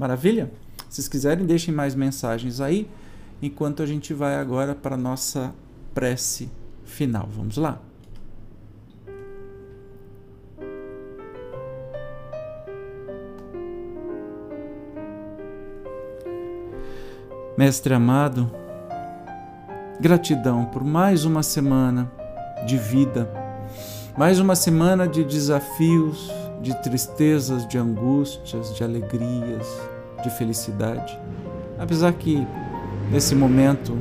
Maravilha? 0.00 0.50
Se 0.88 0.96
vocês 0.96 1.08
quiserem, 1.08 1.44
deixem 1.44 1.74
mais 1.74 1.94
mensagens 1.94 2.58
aí, 2.58 2.88
enquanto 3.42 3.82
a 3.82 3.86
gente 3.86 4.14
vai 4.14 4.36
agora 4.36 4.74
para 4.74 4.94
a 4.94 4.98
nossa 4.98 5.52
prece 5.92 6.50
final. 6.86 7.28
Vamos 7.30 7.58
lá? 7.58 7.78
Mestre 17.58 17.92
amado, 17.92 18.50
gratidão 20.00 20.64
por 20.64 20.82
mais 20.82 21.26
uma 21.26 21.42
semana 21.42 22.10
de 22.66 22.78
vida 22.78 23.30
mais 24.16 24.38
uma 24.40 24.54
semana 24.54 25.08
de 25.08 25.24
desafios, 25.24 26.30
de 26.60 26.74
tristezas, 26.82 27.66
de 27.66 27.78
angústias, 27.78 28.74
de 28.74 28.84
alegrias, 28.84 29.66
de 30.22 30.30
felicidade. 30.30 31.18
Apesar 31.78 32.12
que 32.12 32.46
nesse 33.10 33.34
momento, 33.34 33.98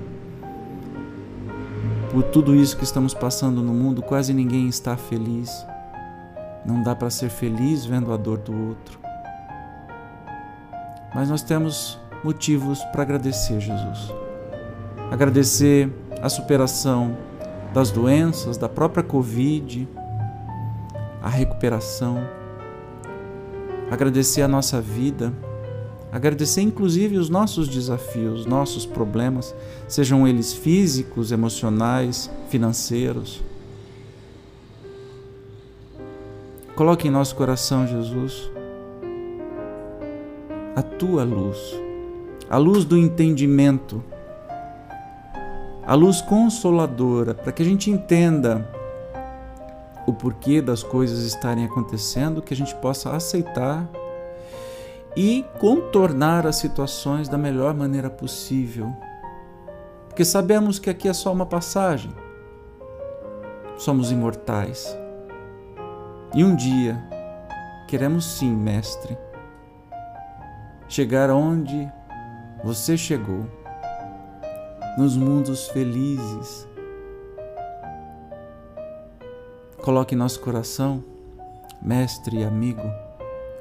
por 2.12 2.23
tudo 2.23 2.55
isso 2.55 2.77
que 2.77 2.84
estamos 2.84 3.13
passando 3.13 3.62
no 3.62 3.73
mundo, 3.73 4.01
quase 4.01 4.34
ninguém 4.34 4.67
está 4.67 4.97
feliz. 4.97 5.65
Não 6.65 6.84
dá 6.84 6.95
para 6.95 7.10
ser 7.10 7.29
feliz 7.29 7.86
vendo 7.86 8.12
a 8.12 8.17
dor 8.17 8.38
do 8.38 8.53
outro. 8.69 8.99
Mas 11.13 11.29
nós 11.29 11.41
temos 11.41 11.99
motivos 12.23 12.84
para 12.86 13.01
agradecer, 13.01 13.60
Jesus. 13.60 14.13
Agradecer 15.12 15.89
a 16.21 16.29
superação 16.29 17.17
das 17.73 17.91
doenças, 17.91 18.58
da 18.58 18.67
própria 18.67 19.03
Covid, 19.03 19.88
a 21.21 21.29
recuperação, 21.29 22.19
agradecer 23.91 24.41
a 24.41 24.47
nossa 24.47 24.79
vida, 24.82 25.34
agradecer 26.12 26.62
inclusive 26.62 27.17
os 27.17 27.30
nossos 27.30 27.67
desafios, 27.67 28.45
nossos 28.45 28.86
problemas, 28.86 29.54
sejam 29.88 30.28
eles 30.28 30.54
físicos, 30.54 31.32
emocionais, 31.32 32.30
financeiros. 32.50 33.41
Coloque 36.76 37.08
em 37.08 37.12
nosso 37.12 37.36
coração, 37.36 37.86
Jesus, 37.86 38.50
a 40.76 40.82
tua 40.82 41.24
luz, 41.24 41.58
a 42.50 42.58
luz 42.58 42.86
do 42.86 42.98
entendimento, 42.98 44.02
a 45.86 45.93
luz 45.93 46.22
consoladora, 46.22 47.34
para 47.34 47.52
que 47.52 47.62
a 47.62 47.65
gente 47.65 47.91
entenda 47.91 48.65
o 50.08 50.13
porquê 50.13 50.62
das 50.62 50.82
coisas 50.82 51.19
estarem 51.24 51.65
acontecendo, 51.65 52.41
que 52.41 52.54
a 52.54 52.58
gente 52.58 52.74
possa 52.76 53.12
aceitar 53.12 53.88
e 55.15 55.45
contornar 55.60 56.45
as 56.45 56.58
situações 56.58 57.28
da 57.28 57.38
melhor 57.38 57.74
maneira 57.74 58.10
possível. 58.10 58.93
Porque 60.08 60.24
sabemos 60.24 60.80
que 60.80 60.89
aqui 60.89 61.08
é 61.08 61.13
só 61.13 61.32
uma 61.32 61.45
passagem. 61.45 62.12
Somos 63.78 64.12
imortais. 64.12 64.98
E 66.34 66.43
um 66.43 66.56
dia 66.56 67.02
queremos 67.88 68.26
sim, 68.26 68.56
mestre, 68.56 69.17
chegar 70.88 71.32
onde 71.32 71.91
você 72.63 72.95
chegou, 72.95 73.48
nos 74.95 75.17
mundos 75.17 75.67
felizes, 75.69 76.69
Coloque 79.82 80.13
em 80.13 80.17
nosso 80.17 80.41
coração, 80.41 81.04
mestre 81.82 82.39
e 82.39 82.43
amigo, 82.43 82.84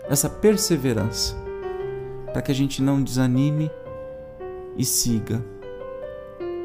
essa 0.08 0.28
perseverança, 0.28 1.36
para 2.32 2.40
que 2.40 2.50
a 2.50 2.54
gente 2.54 2.82
não 2.82 3.02
desanime 3.02 3.70
e 4.76 4.84
siga 4.84 5.44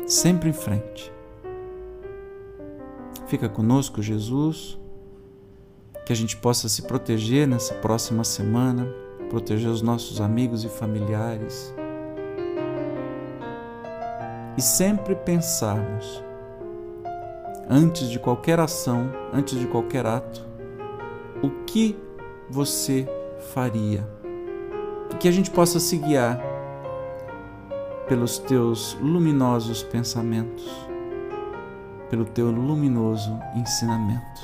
sempre 0.06 0.49
em 0.49 0.53
frente. 0.53 1.12
Fica 3.27 3.49
conosco, 3.49 4.01
Jesus, 4.01 4.79
que 6.06 6.13
a 6.13 6.15
gente 6.15 6.38
possa 6.38 6.69
se 6.69 6.84
proteger 6.84 7.47
nessa 7.47 7.73
próxima 7.75 8.23
semana, 8.23 8.88
proteger 9.29 9.69
os 9.69 9.82
nossos 9.82 10.21
amigos 10.21 10.63
e 10.63 10.69
familiares. 10.69 11.73
E 14.56 14.62
sempre 14.62 15.15
pensarmos 15.15 16.23
antes 17.69 18.10
de 18.10 18.19
qualquer 18.19 18.60
ação, 18.60 19.10
antes 19.34 19.58
de 19.58 19.65
qualquer 19.65 20.06
ato, 20.06 20.45
o 21.41 21.49
que 21.65 21.97
você 22.49 23.08
faria. 23.43 24.08
Que 25.19 25.27
a 25.27 25.32
gente 25.32 25.51
possa 25.51 25.79
se 25.79 25.97
guiar 25.97 26.41
pelos 28.08 28.38
teus 28.38 28.97
luminosos 28.99 29.84
pensamentos, 29.84 30.69
pelo 32.10 32.25
teu 32.25 32.51
luminoso 32.51 33.39
ensinamento. 33.56 34.41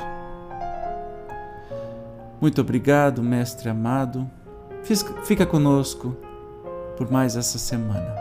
Muito 2.39 2.61
obrigado, 2.61 3.21
Mestre 3.21 3.69
amado. 3.69 4.29
Fica 5.23 5.45
conosco 5.45 6.15
por 6.97 7.11
mais 7.11 7.35
essa 7.35 7.57
semana. 7.57 8.15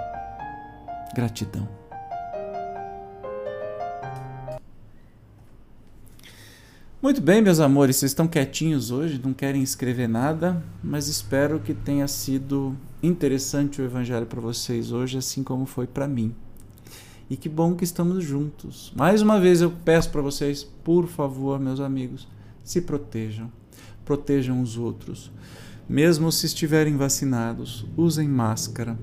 Gratidão. 1.15 1.69
Muito 7.01 7.21
bem, 7.21 7.41
meus 7.41 7.61
amores, 7.61 7.95
vocês 7.95 8.11
estão 8.11 8.27
quietinhos 8.27 8.91
hoje, 8.91 9.21
não 9.25 9.33
querem 9.33 9.63
escrever 9.63 10.09
nada, 10.09 10.61
mas 10.83 11.07
espero 11.07 11.61
que 11.61 11.73
tenha 11.73 12.09
sido 12.09 12.77
interessante 13.01 13.81
o 13.81 13.85
evangelho 13.85 14.27
para 14.27 14.41
vocês 14.41 14.91
hoje, 14.91 15.17
assim 15.17 15.45
como 15.45 15.65
foi 15.65 15.87
para 15.87 16.09
mim. 16.09 16.35
E 17.31 17.37
que 17.37 17.49
bom 17.49 17.77
que 17.77 17.85
estamos 17.85 18.25
juntos. 18.25 18.93
Mais 18.97 19.23
uma 19.23 19.39
vez 19.39 19.61
eu 19.61 19.71
peço 19.71 20.11
para 20.11 20.21
vocês, 20.21 20.65
por 20.83 21.07
favor, 21.07 21.61
meus 21.61 21.79
amigos, 21.79 22.27
se 22.65 22.81
protejam. 22.81 23.49
Protejam 24.05 24.61
os 24.61 24.77
outros. 24.77 25.31
Mesmo 25.89 26.33
se 26.33 26.47
estiverem 26.47 26.97
vacinados, 26.97 27.87
usem 27.97 28.27
máscara 28.27 28.99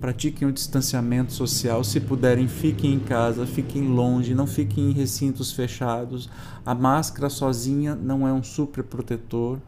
pratiquem 0.00 0.48
o 0.48 0.52
distanciamento 0.52 1.32
social. 1.32 1.84
Se 1.84 2.00
puderem, 2.00 2.48
fiquem 2.48 2.94
em 2.94 2.98
casa, 2.98 3.46
fiquem 3.46 3.88
longe, 3.88 4.34
não 4.34 4.46
fiquem 4.46 4.90
em 4.90 4.92
recintos 4.92 5.52
fechados. 5.52 6.30
A 6.64 6.74
máscara 6.74 7.28
sozinha 7.28 7.94
não 7.94 8.26
é 8.26 8.32
um 8.32 8.42
super 8.42 8.82
protetor. 8.82 9.60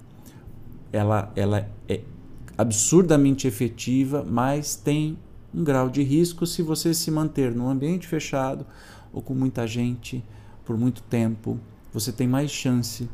Ela, 0.90 1.30
ela 1.36 1.68
é 1.88 2.00
absurdamente 2.56 3.46
efetiva, 3.46 4.24
mas 4.26 4.74
tem 4.74 5.18
um 5.54 5.62
grau 5.62 5.90
de 5.90 6.02
risco 6.02 6.46
se 6.46 6.62
você 6.62 6.94
se 6.94 7.10
manter 7.10 7.54
num 7.54 7.68
ambiente 7.68 8.06
fechado 8.06 8.66
ou 9.12 9.20
com 9.20 9.34
muita 9.34 9.66
gente 9.66 10.24
por 10.64 10.78
muito 10.78 11.02
tempo. 11.02 11.60
Você 11.92 12.10
tem 12.10 12.26
mais 12.26 12.50
chance 12.50 13.08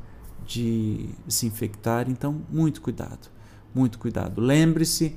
de 0.47 1.11
se 1.27 1.47
infectar, 1.47 2.09
então 2.09 2.43
muito 2.49 2.81
cuidado, 2.81 3.29
muito 3.75 3.99
cuidado. 3.99 4.41
Lembre-se 4.41 5.17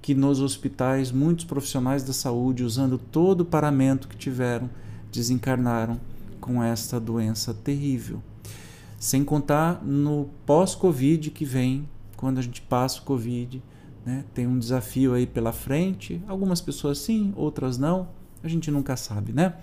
que 0.00 0.14
nos 0.14 0.40
hospitais 0.40 1.10
muitos 1.12 1.44
profissionais 1.44 2.02
da 2.02 2.12
saúde, 2.12 2.64
usando 2.64 2.98
todo 2.98 3.42
o 3.42 3.44
paramento 3.44 4.08
que 4.08 4.16
tiveram, 4.16 4.70
desencarnaram 5.12 6.00
com 6.40 6.62
esta 6.62 6.98
doença 7.00 7.52
terrível. 7.52 8.22
Sem 8.98 9.24
contar 9.24 9.84
no 9.84 10.28
pós-Covid 10.46 11.30
que 11.30 11.44
vem, 11.44 11.88
quando 12.16 12.38
a 12.38 12.42
gente 12.42 12.62
passa 12.62 13.00
o 13.00 13.02
Covid, 13.02 13.62
Né? 14.08 14.24
Tem 14.32 14.46
um 14.46 14.58
desafio 14.58 15.12
aí 15.12 15.26
pela 15.26 15.52
frente. 15.52 16.22
Algumas 16.26 16.62
pessoas 16.62 16.98
sim, 16.98 17.34
outras 17.36 17.76
não. 17.76 18.08
A 18.42 18.48
gente 18.48 18.70
nunca 18.70 18.96
sabe, 18.96 19.34
né? 19.34 19.54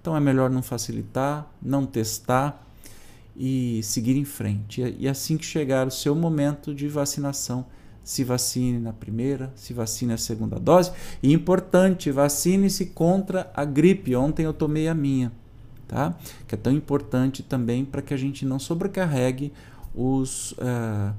Então 0.00 0.16
é 0.16 0.20
melhor 0.20 0.48
não 0.48 0.62
facilitar, 0.62 1.52
não 1.60 1.84
testar 1.84 2.66
e 3.36 3.82
seguir 3.82 4.16
em 4.16 4.24
frente. 4.24 4.80
E 4.98 5.06
assim 5.06 5.36
que 5.36 5.44
chegar 5.44 5.86
o 5.86 5.90
seu 5.90 6.14
momento 6.14 6.74
de 6.74 6.88
vacinação, 6.88 7.66
se 8.02 8.24
vacine 8.24 8.78
na 8.78 8.92
primeira, 8.92 9.52
se 9.54 9.72
vacine 9.72 10.12
a 10.12 10.18
segunda 10.18 10.58
dose. 10.58 10.92
E 11.22 11.32
importante, 11.32 12.10
vacine-se 12.10 12.86
contra 12.86 13.50
a 13.54 13.64
gripe. 13.64 14.16
Ontem 14.16 14.44
eu 14.44 14.52
tomei 14.52 14.88
a 14.88 14.94
minha, 14.94 15.32
tá? 15.86 16.16
Que 16.48 16.54
é 16.54 16.58
tão 16.58 16.72
importante 16.72 17.42
também 17.42 17.84
para 17.84 18.02
que 18.02 18.14
a 18.14 18.16
gente 18.16 18.44
não 18.44 18.58
sobrecarregue 18.58 19.52
os, 19.94 20.52
uh, 20.52 21.14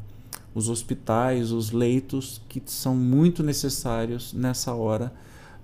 os 0.53 0.69
hospitais, 0.69 1.51
os 1.51 1.71
leitos 1.71 2.41
que 2.49 2.61
são 2.65 2.95
muito 2.95 3.43
necessários 3.43 4.33
nessa 4.33 4.73
hora 4.73 5.13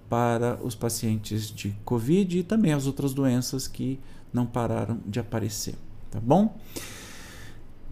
para 0.10 0.58
os 0.64 0.76
pacientes 0.76 1.50
de 1.52 1.76
Covid 1.84 2.40
e 2.40 2.44
também 2.44 2.72
as 2.72 2.88
outras 2.88 3.14
doenças 3.14 3.68
que 3.68 4.00
não 4.32 4.46
pararam 4.46 5.00
de 5.06 5.20
aparecer, 5.20 5.76
tá 6.10 6.20
bom? 6.20 6.56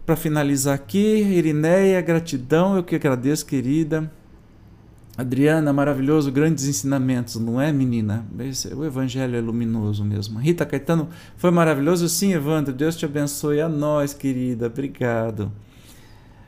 Para 0.06 0.14
finalizar 0.14 0.72
aqui, 0.72 0.98
Irineia, 0.98 2.00
gratidão, 2.00 2.76
eu 2.76 2.84
que 2.84 2.94
agradeço, 2.94 3.44
querida. 3.44 4.08
Adriana, 5.18 5.72
maravilhoso, 5.72 6.30
grandes 6.30 6.68
ensinamentos, 6.68 7.34
não 7.34 7.60
é, 7.60 7.72
menina? 7.72 8.24
O 8.76 8.84
evangelho 8.84 9.34
é 9.34 9.40
luminoso 9.40 10.04
mesmo. 10.04 10.38
Rita 10.38 10.64
Caetano, 10.64 11.08
foi 11.36 11.50
maravilhoso? 11.50 12.08
Sim, 12.08 12.34
Evandro, 12.34 12.72
Deus 12.72 12.94
te 12.94 13.04
abençoe. 13.04 13.60
A 13.60 13.68
nós, 13.68 14.14
querida, 14.14 14.66
obrigado. 14.66 15.50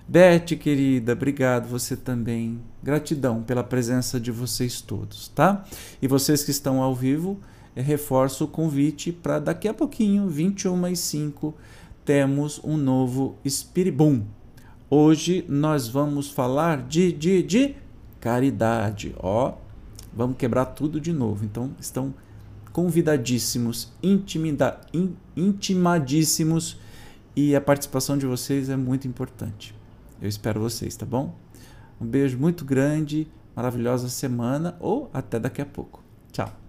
Beth, 0.07 0.57
querida, 0.61 1.14
obrigado, 1.14 1.66
você 1.66 1.97
também. 1.97 2.61
Gratidão 2.81 3.42
pela 3.42 3.64
presença 3.64 4.21
de 4.21 4.31
vocês 4.31 4.81
todos, 4.81 5.27
tá? 5.31 5.64
E 6.01 6.07
vocês 6.07 6.44
que 6.44 6.53
estão 6.53 6.81
ao 6.81 6.94
vivo, 6.94 7.40
reforço 7.75 8.44
o 8.44 8.49
convite 8.49 9.11
para 9.11 9.40
daqui 9.40 9.66
a 9.66 9.75
pouquinho, 9.75 10.29
21 10.29 10.87
e 10.87 10.97
5 10.97 11.55
temos 12.09 12.59
um 12.64 12.79
novo 12.79 13.37
Espiribum. 13.44 14.23
Hoje 14.88 15.44
nós 15.47 15.88
vamos 15.88 16.31
falar 16.31 16.81
de, 16.87 17.12
de, 17.12 17.42
de 17.42 17.75
caridade. 18.18 19.14
Ó, 19.18 19.53
vamos 20.11 20.38
quebrar 20.38 20.64
tudo 20.64 20.99
de 20.99 21.12
novo. 21.12 21.44
Então, 21.44 21.73
estão 21.79 22.14
convidadíssimos, 22.73 23.92
intimida, 24.03 24.81
in, 24.90 25.14
intimadíssimos 25.37 26.81
e 27.37 27.55
a 27.55 27.61
participação 27.61 28.16
de 28.16 28.25
vocês 28.25 28.71
é 28.71 28.77
muito 28.77 29.07
importante. 29.07 29.75
Eu 30.18 30.31
espero 30.31 30.59
vocês, 30.59 30.97
tá 30.97 31.05
bom? 31.05 31.37
Um 32.01 32.07
beijo 32.07 32.38
muito 32.38 32.64
grande, 32.64 33.29
maravilhosa 33.55 34.09
semana 34.09 34.79
ou 34.81 35.11
até 35.12 35.38
daqui 35.38 35.61
a 35.61 35.66
pouco. 35.66 36.03
Tchau. 36.33 36.68